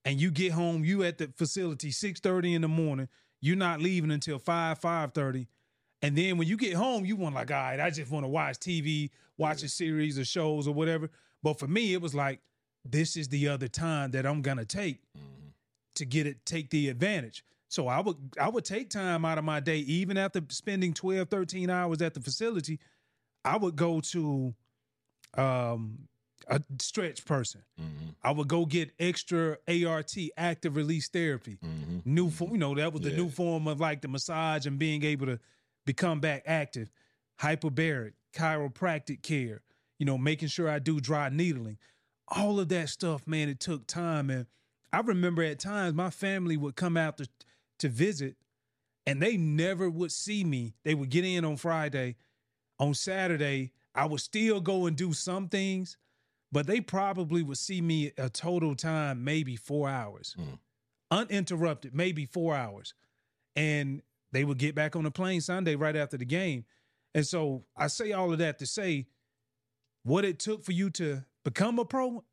and 0.05 0.19
you 0.19 0.31
get 0.31 0.51
home, 0.51 0.83
you 0.83 1.03
at 1.03 1.17
the 1.17 1.31
facility 1.37 1.89
6:30 1.89 2.53
in 2.55 2.61
the 2.61 2.67
morning, 2.67 3.07
you're 3.39 3.55
not 3.55 3.79
leaving 3.79 4.11
until 4.11 4.37
5, 4.37 4.79
5:30. 4.79 5.47
And 6.03 6.17
then 6.17 6.37
when 6.37 6.47
you 6.47 6.57
get 6.57 6.73
home, 6.73 7.05
you 7.05 7.15
want 7.15 7.33
like, 7.33 7.49
all 7.49 7.57
right, 7.57 7.79
I 7.79 7.89
just 7.89 8.11
want 8.11 8.25
to 8.25 8.27
watch 8.27 8.57
TV, 8.59 9.09
watch 9.37 9.63
a 9.63 9.69
series 9.69 10.17
of 10.17 10.27
shows 10.27 10.67
or 10.67 10.73
whatever. 10.73 11.09
But 11.41 11.57
for 11.57 11.67
me, 11.67 11.93
it 11.93 12.01
was 12.01 12.13
like, 12.13 12.41
this 12.85 13.15
is 13.15 13.29
the 13.29 13.47
other 13.47 13.69
time 13.69 14.11
that 14.11 14.25
I'm 14.25 14.41
gonna 14.41 14.65
take 14.65 15.01
Mhm. 15.17 15.53
to 15.95 16.05
get 16.05 16.27
it, 16.27 16.45
take 16.45 16.69
the 16.69 16.89
advantage. 16.89 17.45
So 17.69 17.87
I 17.87 18.01
would 18.01 18.17
I 18.39 18.49
would 18.49 18.65
take 18.65 18.89
time 18.89 19.23
out 19.23 19.37
of 19.37 19.45
my 19.45 19.61
day, 19.61 19.77
even 19.79 20.17
after 20.17 20.41
spending 20.49 20.93
12, 20.93 21.29
13 21.29 21.69
hours 21.69 22.01
at 22.01 22.13
the 22.13 22.19
facility, 22.19 22.79
I 23.45 23.55
would 23.57 23.77
go 23.77 24.01
to 24.01 24.53
um 25.35 26.09
a 26.49 26.61
stretch 26.79 27.23
person. 27.23 27.61
Mhm. 27.79 28.15
I 28.21 28.31
would 28.31 28.49
go 28.49 28.65
get 28.65 28.91
extra 28.99 29.57
ART, 29.65 30.13
active 30.35 30.75
release 30.75 31.07
therapy. 31.07 31.57
Mhm. 31.63 32.05
New 32.05 32.29
form, 32.29 32.51
you 32.51 32.57
know, 32.57 32.75
that 32.75 32.91
was 32.91 33.01
the 33.01 33.11
Yeah. 33.11 33.15
new 33.15 33.29
form 33.29 33.65
of 33.69 33.79
like 33.79 34.01
the 34.01 34.09
massage 34.09 34.65
and 34.65 34.77
being 34.77 35.03
able 35.05 35.25
to 35.27 35.39
become 35.85 36.19
back 36.19 36.43
active. 36.45 36.91
Hyperbaric, 37.41 38.13
chiropractic 38.33 39.21
care, 39.21 39.61
you 39.99 40.05
know, 40.05 40.17
making 40.17 40.49
sure 40.49 40.69
I 40.69 40.79
do 40.79 40.99
dry 40.99 41.29
needling. 41.29 41.77
All 42.27 42.59
of 42.59 42.69
that 42.69 42.89
stuff, 42.89 43.27
man, 43.27 43.49
it 43.49 43.59
took 43.59 43.87
time. 43.87 44.29
And 44.29 44.45
I 44.91 45.01
remember 45.01 45.43
at 45.43 45.59
times 45.59 45.93
my 45.93 46.09
family 46.09 46.57
would 46.57 46.75
come 46.75 46.95
out 46.95 47.17
to, 47.17 47.27
to 47.79 47.89
visit 47.89 48.35
and 49.05 49.21
they 49.21 49.37
never 49.37 49.89
would 49.89 50.11
see 50.11 50.43
me. 50.43 50.75
They 50.83 50.95
would 50.95 51.09
get 51.09 51.25
in 51.25 51.43
on 51.43 51.57
Friday. 51.57 52.15
On 52.79 52.93
Saturday, 52.93 53.71
I 53.93 54.05
would 54.05 54.21
still 54.21 54.59
go 54.59 54.85
and 54.85 54.95
do 54.95 55.13
some 55.13 55.47
things, 55.47 55.97
but 56.51 56.67
they 56.67 56.81
probably 56.81 57.43
would 57.43 57.57
see 57.57 57.81
me 57.81 58.11
a 58.17 58.29
total 58.29 58.75
time, 58.75 59.23
maybe 59.23 59.55
four 59.55 59.89
hours. 59.89 60.35
Mm. 60.39 60.59
Uninterrupted, 61.11 61.93
maybe 61.93 62.25
four 62.25 62.55
hours. 62.55 62.93
And 63.55 64.01
they 64.33 64.43
would 64.43 64.57
get 64.57 64.75
back 64.75 64.95
on 64.95 65.03
the 65.03 65.11
plane 65.11 65.39
Sunday 65.41 65.75
right 65.75 65.95
after 65.95 66.17
the 66.17 66.25
game. 66.25 66.65
And 67.15 67.25
so 67.25 67.63
I 67.77 67.87
say 67.87 68.11
all 68.11 68.31
of 68.33 68.39
that 68.39 68.59
to 68.59 68.65
say 68.65 69.05
what 70.03 70.25
it 70.25 70.39
took 70.39 70.63
for 70.63 70.71
you 70.73 70.89
to 70.91 71.23
become 71.45 71.79
a 71.79 71.85
pro, 71.85 72.23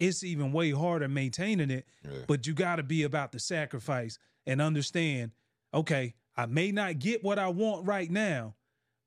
it's 0.00 0.24
even 0.24 0.52
way 0.52 0.70
harder 0.72 1.08
maintaining 1.08 1.70
it 1.70 1.86
Yeah. 2.04 2.24
but 2.26 2.46
you 2.46 2.54
got 2.54 2.76
to 2.76 2.82
be 2.82 3.04
about 3.04 3.30
the 3.32 3.38
sacrifice 3.38 4.18
and 4.46 4.60
understand 4.60 5.30
okay 5.72 6.14
i 6.36 6.46
may 6.46 6.72
not 6.72 6.98
get 6.98 7.22
what 7.22 7.38
i 7.38 7.46
want 7.48 7.86
right 7.86 8.10
now 8.10 8.56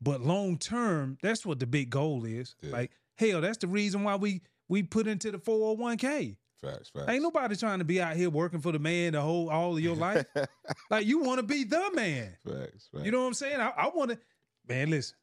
but 0.02 0.22
long 0.22 0.58
term 0.58 1.18
that's 1.22 1.46
what 1.46 1.60
the 1.60 1.68
big 1.68 1.90
goal 1.90 2.24
is 2.24 2.56
Yeah. 2.62 2.72
like 2.72 2.92
hell 3.18 3.42
that's 3.42 3.58
the 3.58 3.68
reason 3.68 4.04
why 4.04 4.16
we 4.16 4.42
we 4.70 4.84
put 4.84 5.08
into 5.08 5.32
the 5.32 5.38
401k 5.40 6.38
Facts. 6.62 6.90
Facts. 6.90 7.10
ain't 7.10 7.22
nobody 7.22 7.56
trying 7.56 7.80
to 7.80 7.86
be 7.86 8.02
out 8.02 8.16
here 8.16 8.30
working 8.30 8.60
for 8.62 8.72
the 8.72 8.80
man 8.80 9.14
the 9.14 9.22
whole 9.22 9.50
all 9.50 9.74
of 9.74 9.80
your 9.80 9.96
life 9.96 10.26
like 10.90 11.06
you 11.06 11.20
want 11.20 11.40
to 11.40 11.44
be 11.44 11.64
the 11.64 11.92
man 11.94 12.36
facts. 12.46 12.90
Facts. 12.92 13.06
you 13.06 13.12
know 13.12 13.22
what 13.22 13.28
i'm 13.28 13.34
saying 13.34 13.60
i, 13.60 13.70
I 13.70 13.90
want 13.94 14.12
to 14.12 14.20
man 14.68 14.90
listen 14.90 15.16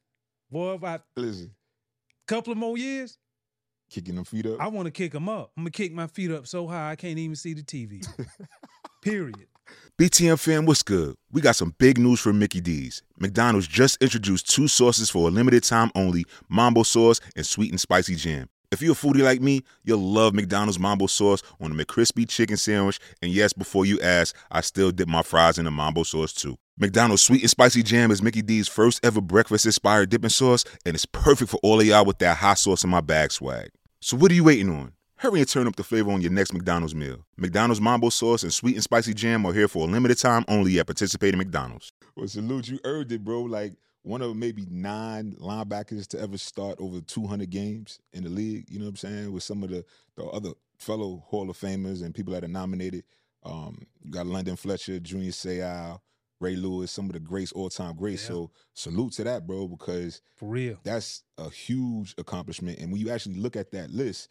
boy 0.49 0.69
about 0.69 1.01
a 1.17 1.19
listen, 1.19 1.51
couple 2.27 2.51
of 2.51 2.57
more 2.57 2.77
years 2.77 3.17
kicking 3.89 4.15
them 4.15 4.23
feet 4.25 4.45
up. 4.45 4.61
i 4.61 4.67
want 4.67 4.85
to 4.85 4.91
kick 4.91 5.11
them 5.11 5.27
up 5.27 5.51
i'm 5.57 5.63
gonna 5.63 5.71
kick 5.71 5.91
my 5.91 6.07
feet 6.07 6.31
up 6.31 6.47
so 6.47 6.67
high 6.67 6.91
i 6.91 6.95
can't 6.95 7.17
even 7.17 7.35
see 7.35 7.53
the 7.53 7.63
tv 7.63 8.07
period 9.01 9.47
BTM 9.99 10.39
fam, 10.39 10.65
what's 10.65 10.83
good? 10.83 11.15
We 11.31 11.39
got 11.39 11.55
some 11.55 11.73
big 11.77 11.97
news 11.97 12.19
for 12.19 12.33
Mickey 12.33 12.59
D's. 12.61 13.03
McDonald's 13.19 13.67
just 13.67 14.01
introduced 14.01 14.49
two 14.49 14.67
sauces 14.67 15.09
for 15.09 15.27
a 15.27 15.31
limited 15.31 15.63
time 15.63 15.91
only 15.95 16.25
Mambo 16.49 16.83
sauce 16.83 17.19
and 17.35 17.45
sweet 17.45 17.69
and 17.71 17.79
spicy 17.79 18.15
jam. 18.15 18.49
If 18.73 18.81
you're 18.81 18.93
a 18.93 18.95
foodie 18.95 19.23
like 19.23 19.39
me, 19.39 19.61
you'll 19.83 20.01
love 20.01 20.33
McDonald's 20.33 20.79
Mambo 20.79 21.05
sauce 21.05 21.43
on 21.61 21.77
the 21.77 21.85
McCrispy 21.85 22.27
chicken 22.27 22.57
sandwich. 22.57 22.99
And 23.21 23.31
yes, 23.31 23.53
before 23.53 23.85
you 23.85 24.01
ask, 24.01 24.35
I 24.49 24.61
still 24.61 24.91
dip 24.91 25.07
my 25.07 25.21
fries 25.21 25.59
in 25.59 25.65
the 25.65 25.71
Mambo 25.71 26.01
sauce 26.01 26.33
too. 26.33 26.57
McDonald's 26.79 27.21
sweet 27.21 27.41
and 27.41 27.51
spicy 27.51 27.83
jam 27.83 28.09
is 28.09 28.23
Mickey 28.23 28.41
D's 28.41 28.67
first 28.67 29.05
ever 29.05 29.21
breakfast 29.21 29.67
inspired 29.67 30.09
dipping 30.09 30.31
sauce, 30.31 30.65
and 30.87 30.95
it's 30.95 31.05
perfect 31.05 31.51
for 31.51 31.59
all 31.61 31.79
of 31.79 31.85
y'all 31.85 32.03
with 32.03 32.17
that 32.17 32.37
hot 32.37 32.57
sauce 32.57 32.83
in 32.83 32.89
my 32.89 32.99
bag 32.99 33.31
swag. 33.31 33.69
So 34.01 34.17
what 34.17 34.31
are 34.31 34.35
you 34.35 34.45
waiting 34.45 34.71
on? 34.71 34.93
Hurry 35.17 35.41
and 35.41 35.47
turn 35.47 35.67
up 35.67 35.75
the 35.75 35.83
flavor 35.83 36.11
on 36.11 36.21
your 36.21 36.31
next 36.31 36.51
McDonald's 36.51 36.95
meal. 36.95 37.23
McDonald's 37.37 37.79
Mambo 37.79 38.09
sauce 38.09 38.41
and 38.41 38.51
sweet 38.51 38.73
and 38.73 38.83
spicy 38.83 39.13
jam 39.13 39.45
are 39.45 39.53
here 39.53 39.67
for 39.67 39.87
a 39.87 39.91
limited 39.91 40.17
time 40.17 40.45
only 40.47 40.79
at 40.79 40.87
participating 40.87 41.37
McDonald's. 41.37 41.93
Well, 42.15 42.27
salute 42.27 42.69
you 42.69 42.79
earned 42.83 43.11
it, 43.11 43.23
bro. 43.23 43.43
Like 43.43 43.73
one 44.03 44.21
of 44.21 44.35
maybe 44.35 44.65
nine 44.69 45.33
linebackers 45.39 46.07
to 46.07 46.19
ever 46.19 46.37
start 46.37 46.75
over 46.79 47.01
200 47.01 47.49
games 47.49 47.99
in 48.11 48.23
the 48.23 48.29
league. 48.29 48.65
You 48.69 48.79
know 48.79 48.85
what 48.85 48.89
I'm 48.89 48.95
saying? 48.97 49.31
With 49.31 49.43
some 49.43 49.63
of 49.63 49.69
the, 49.69 49.83
the 50.15 50.25
other 50.25 50.51
fellow 50.77 51.23
Hall 51.25 51.49
of 51.49 51.57
Famers 51.57 52.03
and 52.03 52.13
people 52.13 52.33
that 52.33 52.43
are 52.43 52.49
nominated. 52.49 53.03
Um, 53.43 53.85
you 54.01 54.11
got 54.11 54.27
London 54.27 54.55
Fletcher, 54.55 54.99
Junior 54.99 55.31
Seau, 55.31 55.99
Ray 56.39 56.55
Lewis, 56.57 56.91
some 56.91 57.05
of 57.05 57.13
the 57.13 57.19
greats, 57.19 57.53
all 57.53 57.69
time 57.69 57.95
greats. 57.95 58.23
Yeah. 58.23 58.29
So 58.29 58.51
salute 58.73 59.13
to 59.13 59.23
that, 59.23 59.47
bro, 59.47 59.67
because 59.67 60.21
For 60.35 60.49
real. 60.49 60.77
that's 60.83 61.23
a 61.37 61.49
huge 61.49 62.13
accomplishment. 62.17 62.79
And 62.79 62.91
when 62.91 62.99
you 62.99 63.09
actually 63.09 63.35
look 63.35 63.55
at 63.55 63.71
that 63.71 63.89
list, 63.89 64.29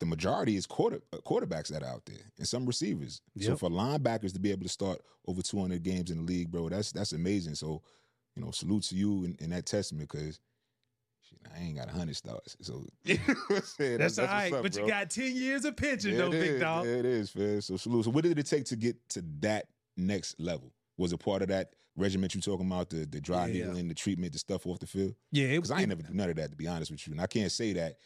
the 0.00 0.06
majority 0.06 0.56
is 0.56 0.66
quarter 0.66 1.00
uh, 1.12 1.18
quarterbacks 1.18 1.68
that 1.68 1.82
are 1.82 1.88
out 1.88 2.04
there 2.06 2.18
and 2.38 2.48
some 2.48 2.66
receivers. 2.66 3.20
So 3.38 3.56
for 3.56 3.68
linebackers 3.70 4.32
to 4.32 4.40
be 4.40 4.50
able 4.50 4.64
to 4.64 4.68
start 4.68 5.00
over 5.26 5.42
200 5.42 5.82
games 5.82 6.10
in 6.10 6.18
the 6.18 6.24
league, 6.24 6.50
bro, 6.50 6.68
that's 6.68 6.92
that's 6.92 7.12
amazing. 7.12 7.54
So, 7.54 7.82
you 8.36 8.42
know, 8.44 8.50
salute 8.50 8.84
to 8.84 8.96
you 8.96 9.24
in, 9.24 9.36
in 9.40 9.50
that 9.50 9.66
testament 9.66 10.08
because 10.10 10.40
I 11.54 11.60
ain't 11.60 11.76
got 11.76 11.86
100 11.86 12.16
stars. 12.16 12.56
So 12.60 12.86
you 13.04 13.14
know 13.14 13.34
what 13.48 13.56
I'm 13.58 13.62
saying? 13.62 13.98
That's, 13.98 14.18
all 14.18 14.26
what's 14.26 14.52
up, 14.52 14.62
but 14.62 14.76
you 14.76 14.86
got 14.86 15.10
10 15.10 15.34
years 15.34 15.64
of 15.64 15.76
pension, 15.76 16.12
Yeah, 16.12 16.18
though, 16.18 16.30
big 16.30 16.42
is. 16.52 16.60
dog. 16.60 16.86
Yeah, 16.86 16.92
it 16.92 17.04
is, 17.06 17.34
man. 17.34 17.60
So 17.60 17.76
salute. 17.76 18.04
So 18.04 18.10
what 18.10 18.24
did 18.24 18.38
it 18.38 18.46
take 18.46 18.64
to 18.66 18.76
get 18.76 18.96
to 19.10 19.22
that 19.40 19.66
next 19.96 20.38
level? 20.40 20.72
Was 20.96 21.12
it 21.12 21.18
part 21.18 21.42
of 21.42 21.48
that 21.48 21.70
regiment 21.96 22.34
you 22.34 22.40
talking 22.40 22.66
about, 22.66 22.90
the 22.90 23.06
the 23.06 23.20
dry 23.20 23.46
Yeah. 23.46 23.66
needling, 23.66 23.88
the 23.88 23.94
treatment, 23.94 24.32
the 24.32 24.38
stuff 24.38 24.66
off 24.66 24.78
the 24.80 24.86
field? 24.86 25.14
Yeah, 25.32 25.46
it 25.46 25.56
Because 25.56 25.70
I 25.70 25.80
ain't 25.80 25.88
never 25.88 26.02
do 26.02 26.12
none 26.12 26.30
of 26.30 26.36
that, 26.36 26.50
to 26.50 26.56
be 26.56 26.66
honest 26.66 26.90
with 26.90 27.06
you. 27.06 27.12
And 27.12 27.20
I 27.20 27.26
can't 27.26 27.52
say 27.52 27.72
that 27.74 27.96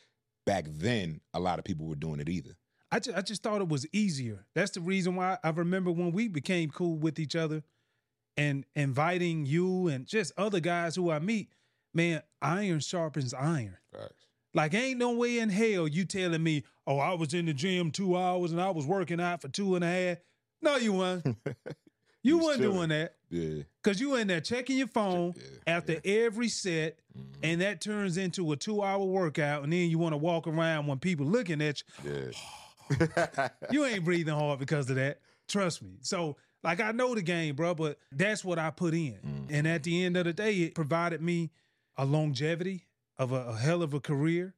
back 0.46 0.64
then 0.68 1.20
a 1.34 1.40
lot 1.40 1.58
of 1.58 1.64
people 1.64 1.86
were 1.86 1.94
doing 1.94 2.20
it 2.20 2.28
either. 2.28 2.56
I 2.90 3.00
just, 3.00 3.18
I 3.18 3.20
just 3.20 3.42
thought 3.42 3.60
it 3.60 3.68
was 3.68 3.86
easier. 3.92 4.46
That's 4.54 4.70
the 4.70 4.80
reason 4.80 5.14
why 5.14 5.36
I 5.44 5.50
remember 5.50 5.90
when 5.90 6.10
we 6.10 6.26
became 6.28 6.70
cool 6.70 6.96
with 6.96 7.18
each 7.18 7.36
other 7.36 7.62
and 8.38 8.64
inviting 8.74 9.44
you 9.44 9.88
and 9.88 10.06
just 10.06 10.32
other 10.38 10.60
guys 10.60 10.94
who 10.96 11.10
I 11.10 11.18
meet, 11.18 11.50
man, 11.92 12.22
iron 12.40 12.80
sharpens 12.80 13.34
iron. 13.34 13.76
Like, 14.54 14.72
ain't 14.72 14.98
no 14.98 15.12
way 15.12 15.40
in 15.40 15.50
hell 15.50 15.86
you 15.86 16.04
telling 16.06 16.42
me, 16.42 16.64
oh, 16.86 16.98
I 16.98 17.12
was 17.12 17.34
in 17.34 17.44
the 17.46 17.52
gym 17.52 17.90
two 17.90 18.16
hours 18.16 18.50
and 18.52 18.60
I 18.60 18.70
was 18.70 18.86
working 18.86 19.20
out 19.20 19.42
for 19.42 19.48
two 19.48 19.74
and 19.74 19.84
a 19.84 19.88
half. 19.88 20.18
No, 20.62 20.76
you 20.76 20.94
weren't. 20.94 21.36
You 22.24 22.40
chilling. 22.40 22.60
doing 22.60 22.88
that. 22.88 23.14
Yeah. 23.30 23.62
Because 23.82 24.00
you 24.00 24.16
in 24.16 24.26
there 24.26 24.40
checking 24.40 24.76
your 24.76 24.88
phone 24.88 25.34
yeah, 25.36 25.42
after 25.76 26.00
every 26.04 26.48
set, 26.48 26.98
Mhm. 27.16 27.24
and 27.44 27.60
that 27.60 27.80
turns 27.80 28.16
into 28.16 28.50
a 28.50 28.56
two 28.56 28.82
hour 28.82 29.02
workout, 29.04 29.62
and 29.62 29.72
then 29.72 29.88
you 29.88 29.98
want 29.98 30.14
to 30.14 30.16
walk 30.18 30.48
around 30.48 30.88
when 30.88 30.98
people 30.98 31.24
looking 31.26 31.62
at 31.62 31.80
you. 32.04 32.32
Yeah. 32.90 33.48
You 33.70 33.84
ain't 33.84 34.04
breathing 34.04 34.34
hard 34.34 34.58
because 34.58 34.90
of 34.90 34.96
that. 34.96 35.20
Trust 35.46 35.80
me. 35.80 35.98
So, 36.00 36.36
like, 36.62 36.80
I 36.80 36.92
know 36.92 37.14
the 37.14 37.22
game, 37.22 37.54
bro, 37.54 37.74
but 37.74 37.98
that's 38.12 38.44
what 38.44 38.58
I 38.58 38.70
put 38.70 38.94
in. 38.94 39.18
Mm. 39.24 39.46
And 39.50 39.68
at 39.68 39.82
the 39.84 40.04
end 40.04 40.16
of 40.16 40.24
the 40.24 40.32
day, 40.32 40.54
it 40.62 40.74
provided 40.74 41.20
me 41.22 41.50
a 41.96 42.04
longevity 42.04 42.86
of 43.16 43.32
a, 43.32 43.48
a 43.48 43.56
hell 43.56 43.82
of 43.82 43.94
a 43.94 44.00
career. 44.00 44.54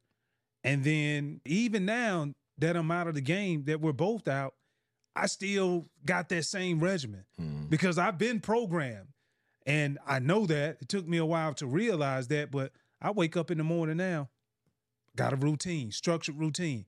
And 0.63 0.83
then 0.83 1.41
even 1.45 1.85
now 1.85 2.33
that 2.57 2.75
I'm 2.75 2.91
out 2.91 3.07
of 3.07 3.15
the 3.15 3.21
game, 3.21 3.63
that 3.65 3.81
we're 3.81 3.93
both 3.93 4.27
out, 4.27 4.53
I 5.15 5.25
still 5.27 5.87
got 6.05 6.29
that 6.29 6.45
same 6.45 6.79
regimen 6.79 7.25
Mhm. 7.39 7.69
because 7.69 7.97
I've 7.97 8.17
been 8.17 8.39
programmed. 8.39 9.07
And 9.65 9.99
I 10.07 10.19
know 10.19 10.45
that. 10.47 10.77
It 10.81 10.89
took 10.89 11.07
me 11.07 11.17
a 11.17 11.25
while 11.25 11.53
to 11.55 11.67
realize 11.67 12.27
that, 12.29 12.49
but 12.49 12.71
I 13.01 13.11
wake 13.11 13.35
up 13.37 13.51
in 13.51 13.57
the 13.59 13.63
morning 13.63 13.97
now, 13.97 14.29
got 15.15 15.33
a 15.33 15.35
routine, 15.35 15.91
structured 15.91 16.35
routine, 16.39 16.85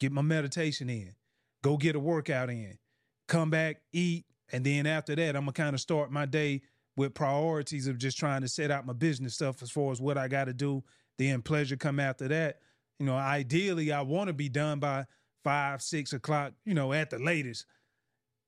get 0.00 0.10
my 0.12 0.22
meditation 0.22 0.88
in, 0.90 1.14
go 1.62 1.76
get 1.76 1.94
a 1.94 2.00
workout 2.00 2.50
in, 2.50 2.78
come 3.28 3.50
back, 3.50 3.80
eat. 3.92 4.24
And 4.52 4.64
then 4.64 4.86
after 4.86 5.14
that, 5.16 5.36
I'm 5.36 5.46
to 5.46 5.52
kind 5.52 5.74
of 5.74 5.80
start 5.80 6.10
my 6.10 6.26
day 6.26 6.62
with 6.96 7.14
priorities 7.14 7.86
of 7.86 7.98
just 7.98 8.18
trying 8.18 8.40
to 8.42 8.48
set 8.48 8.70
out 8.70 8.86
my 8.86 8.92
business 8.92 9.34
stuff 9.34 9.62
as 9.62 9.70
far 9.70 9.92
as 9.92 10.00
what 10.00 10.16
I 10.16 10.28
got 10.28 10.44
to 10.44 10.54
do. 10.54 10.82
Then 11.18 11.42
pleasure 11.42 11.76
come 11.76 12.00
after 12.00 12.28
that. 12.28 12.60
You 12.98 13.06
know, 13.06 13.16
ideally, 13.16 13.92
I 13.92 14.02
want 14.02 14.28
to 14.28 14.32
be 14.32 14.48
done 14.48 14.78
by 14.80 15.06
five, 15.44 15.82
six 15.82 16.12
o'clock, 16.12 16.52
you 16.64 16.74
know, 16.74 16.92
at 16.92 17.10
the 17.10 17.18
latest. 17.18 17.66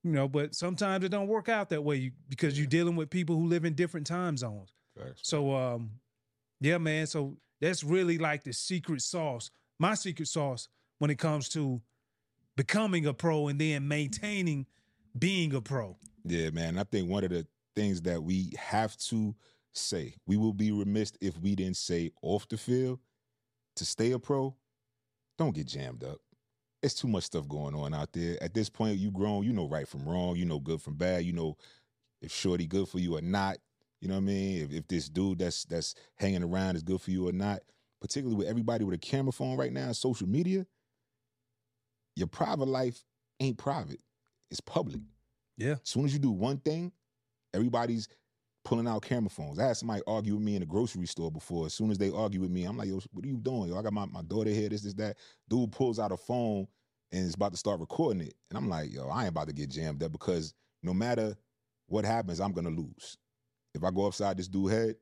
You 0.03 0.11
know, 0.11 0.27
but 0.27 0.55
sometimes 0.55 1.03
it 1.03 1.09
don't 1.09 1.27
work 1.27 1.49
out 1.49 1.69
that 1.69 1.83
way 1.83 1.97
you, 1.97 2.11
because 2.29 2.57
you're 2.57 2.67
dealing 2.67 2.95
with 2.95 3.09
people 3.09 3.35
who 3.35 3.47
live 3.47 3.65
in 3.65 3.73
different 3.73 4.07
time 4.07 4.37
zones. 4.37 4.73
Facts. 4.97 5.21
So 5.23 5.53
um 5.53 5.91
yeah, 6.61 6.77
man. 6.77 7.05
So 7.05 7.37
that's 7.59 7.83
really 7.83 8.17
like 8.17 8.43
the 8.43 8.53
secret 8.53 9.01
sauce. 9.01 9.51
My 9.77 9.95
secret 9.95 10.27
sauce 10.29 10.69
when 10.99 11.09
it 11.09 11.19
comes 11.19 11.49
to 11.49 11.81
becoming 12.55 13.05
a 13.05 13.13
pro 13.13 13.49
and 13.49 13.59
then 13.59 13.87
maintaining 13.87 14.65
being 15.17 15.53
a 15.53 15.61
pro. 15.61 15.97
Yeah, 16.23 16.49
man. 16.51 16.77
I 16.77 16.83
think 16.83 17.09
one 17.09 17.23
of 17.23 17.31
the 17.31 17.47
things 17.75 18.01
that 18.01 18.21
we 18.21 18.53
have 18.57 18.97
to 18.97 19.35
say, 19.73 20.15
we 20.27 20.37
will 20.37 20.53
be 20.53 20.71
remiss 20.71 21.13
if 21.21 21.37
we 21.39 21.55
didn't 21.55 21.77
say 21.77 22.11
off 22.21 22.47
the 22.47 22.57
field 22.57 22.99
to 23.75 23.85
stay 23.85 24.11
a 24.11 24.19
pro, 24.19 24.55
don't 25.37 25.55
get 25.55 25.67
jammed 25.67 26.03
up. 26.03 26.17
It's 26.81 26.93
too 26.93 27.07
much 27.07 27.25
stuff 27.25 27.47
going 27.47 27.75
on 27.75 27.93
out 27.93 28.13
there. 28.13 28.41
At 28.41 28.53
this 28.53 28.69
point, 28.69 28.97
you 28.97 29.11
grown, 29.11 29.43
you 29.43 29.53
know 29.53 29.67
right 29.67 29.87
from 29.87 30.07
wrong, 30.07 30.35
you 30.35 30.45
know 30.45 30.59
good 30.59 30.81
from 30.81 30.95
bad, 30.95 31.25
you 31.25 31.33
know 31.33 31.57
if 32.21 32.31
shorty 32.31 32.65
good 32.65 32.87
for 32.87 32.99
you 32.99 33.17
or 33.17 33.21
not. 33.21 33.57
You 34.01 34.07
know 34.07 34.15
what 34.15 34.21
I 34.21 34.25
mean? 34.25 34.63
If, 34.63 34.71
if 34.71 34.87
this 34.87 35.09
dude 35.09 35.39
that's 35.39 35.65
that's 35.65 35.93
hanging 36.15 36.43
around 36.43 36.77
is 36.77 36.83
good 36.83 37.01
for 37.01 37.11
you 37.11 37.27
or 37.27 37.33
not. 37.33 37.59
Particularly 38.01 38.37
with 38.37 38.47
everybody 38.47 38.85
with 38.85 38.95
a 38.95 38.97
camera 38.97 39.33
phone 39.33 39.57
right 39.57 39.73
now, 39.73 39.87
and 39.87 39.95
social 39.95 40.27
media, 40.27 40.65
your 42.15 42.27
private 42.27 42.67
life 42.67 43.03
ain't 43.41 43.57
private. 43.57 43.99
It's 44.51 44.61
public. 44.61 45.01
Yeah. 45.57 45.73
As 45.73 45.89
soon 45.89 46.05
as 46.05 46.13
you 46.13 46.19
do 46.19 46.31
one 46.31 46.57
thing, 46.57 46.91
everybody's 47.53 48.07
pulling 48.65 48.87
out 48.87 49.01
camera 49.01 49.29
phones. 49.29 49.59
I 49.59 49.67
had 49.67 49.77
somebody 49.77 50.01
argue 50.07 50.35
with 50.35 50.43
me 50.43 50.55
in 50.55 50.61
the 50.61 50.65
grocery 50.65 51.05
store 51.05 51.31
before. 51.31 51.65
As 51.65 51.73
soon 51.73 51.91
as 51.91 51.97
they 51.97 52.11
argue 52.11 52.41
with 52.41 52.51
me, 52.51 52.65
I'm 52.65 52.77
like, 52.77 52.87
yo, 52.87 52.99
what 53.11 53.25
are 53.25 53.27
you 53.27 53.37
doing? 53.37 53.69
Yo, 53.69 53.77
I 53.77 53.81
got 53.81 53.93
my, 53.93 54.05
my 54.05 54.21
daughter 54.21 54.49
here, 54.49 54.69
this, 54.69 54.81
this, 54.81 54.93
that. 54.95 55.17
Dude 55.47 55.71
pulls 55.71 55.99
out 55.99 56.11
a 56.11 56.17
phone 56.17 56.67
and 57.11 57.25
is 57.25 57.35
about 57.35 57.51
to 57.51 57.57
start 57.57 57.79
recording 57.79 58.21
it. 58.21 58.33
And 58.49 58.57
I'm 58.57 58.69
like, 58.69 58.93
yo, 58.93 59.07
I 59.07 59.21
ain't 59.21 59.29
about 59.29 59.47
to 59.47 59.53
get 59.53 59.69
jammed 59.69 60.03
up 60.03 60.11
because 60.11 60.53
no 60.83 60.93
matter 60.93 61.35
what 61.87 62.05
happens, 62.05 62.39
I'm 62.39 62.51
gonna 62.51 62.69
lose. 62.69 63.17
If 63.73 63.83
I 63.83 63.91
go 63.91 64.07
upside 64.07 64.37
this 64.37 64.47
dude 64.47 64.71
head, 64.71 64.95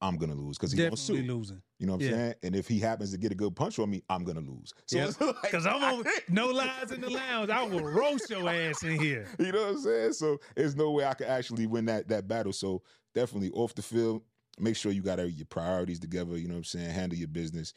I'm 0.00 0.16
gonna 0.16 0.34
lose 0.34 0.58
because 0.58 0.72
he's 0.72 0.80
gonna 0.80 0.96
Definitely 0.96 1.26
sue. 1.26 1.34
losing. 1.34 1.62
You 1.82 1.86
know 1.88 1.94
what 1.94 2.02
I'm 2.04 2.08
Yeah. 2.10 2.14
saying? 2.16 2.34
And 2.44 2.54
if 2.54 2.68
he 2.68 2.78
happens 2.78 3.10
to 3.10 3.18
get 3.18 3.32
a 3.32 3.34
good 3.34 3.56
punch 3.56 3.80
on 3.80 3.90
me, 3.90 4.04
I'm 4.08 4.22
gonna 4.22 4.38
lose. 4.38 4.72
So 4.86 4.98
Yeah. 4.98 5.08
it's 5.08 5.20
like- 5.20 5.42
Because 5.42 5.66
I'm 5.66 5.82
on 5.82 6.04
no 6.28 6.46
lies 6.46 6.92
in 6.92 7.00
the 7.00 7.10
lounge. 7.10 7.50
I 7.50 7.64
will 7.64 7.80
roast 7.82 8.30
your 8.30 8.48
ass 8.48 8.84
in 8.84 9.00
here. 9.00 9.26
You 9.40 9.50
know 9.50 9.62
what 9.62 9.70
I'm 9.70 9.78
saying? 9.80 10.12
So 10.12 10.38
there's 10.54 10.76
no 10.76 10.92
way 10.92 11.04
I 11.04 11.14
could 11.14 11.26
actually 11.26 11.66
win 11.66 11.86
that 11.86 12.06
that 12.06 12.28
battle. 12.28 12.52
So 12.52 12.82
definitely 13.16 13.50
off 13.50 13.74
the 13.74 13.82
field, 13.82 14.22
make 14.60 14.76
sure 14.76 14.92
you 14.92 15.02
got 15.02 15.18
your 15.18 15.44
priorities 15.46 15.98
together. 15.98 16.38
You 16.38 16.46
know 16.46 16.54
what 16.54 16.58
I'm 16.58 16.64
saying? 16.64 16.90
Handle 16.90 17.18
your 17.18 17.26
business. 17.26 17.74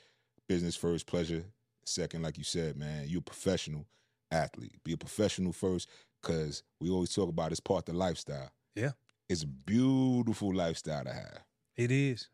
Business 0.48 0.76
first, 0.76 1.08
pleasure 1.08 1.44
second. 1.84 2.22
Like 2.22 2.38
you 2.38 2.44
said, 2.44 2.78
man, 2.78 3.06
you're 3.08 3.22
a 3.22 3.24
professional 3.24 3.88
athlete. 4.30 4.76
Be 4.84 4.94
a 4.94 4.98
professional 4.98 5.52
first, 5.52 5.90
because 6.22 6.62
we 6.80 6.92
always 6.92 7.12
talk 7.12 7.30
about 7.30 7.50
it's 7.52 7.60
part 7.60 7.90
of 7.90 7.94
the 7.96 8.00
lifestyle. 8.00 8.52
Yeah. 8.76 8.92
It's 9.30 9.42
a 9.42 9.48
beautiful 9.48 10.54
lifestyle 10.54 11.04
to 11.06 11.12
have. 11.12 11.40
It 11.76 11.90
is. 11.90 12.30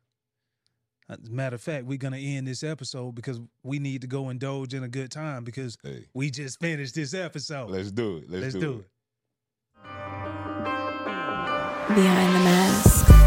As 1.10 1.18
a 1.28 1.32
matter 1.32 1.56
of 1.56 1.62
fact, 1.62 1.86
we're 1.86 1.98
gonna 1.98 2.18
end 2.18 2.48
this 2.48 2.64
episode 2.64 3.16
because 3.16 3.40
we 3.64 3.80
need 3.80 4.02
to 4.02 4.08
go 4.08 4.30
indulge 4.30 4.74
in 4.74 4.84
a 4.84 4.88
good 4.88 5.12
time 5.12 5.44
because 5.44 5.78
Hey, 5.84 6.06
we 6.14 6.30
just 6.32 6.60
finished 6.60 6.96
this 6.96 7.14
episode. 7.14 7.70
let's 7.70 7.92
do 7.92 8.18
it. 8.18 8.30
Let's, 8.30 8.44
Let's 8.44 8.54
do, 8.56 8.60
do 8.62 8.72
it. 8.74 8.80
it. 8.80 8.88
Behind 11.96 12.36
the 12.36 12.40
mask. 12.40 13.21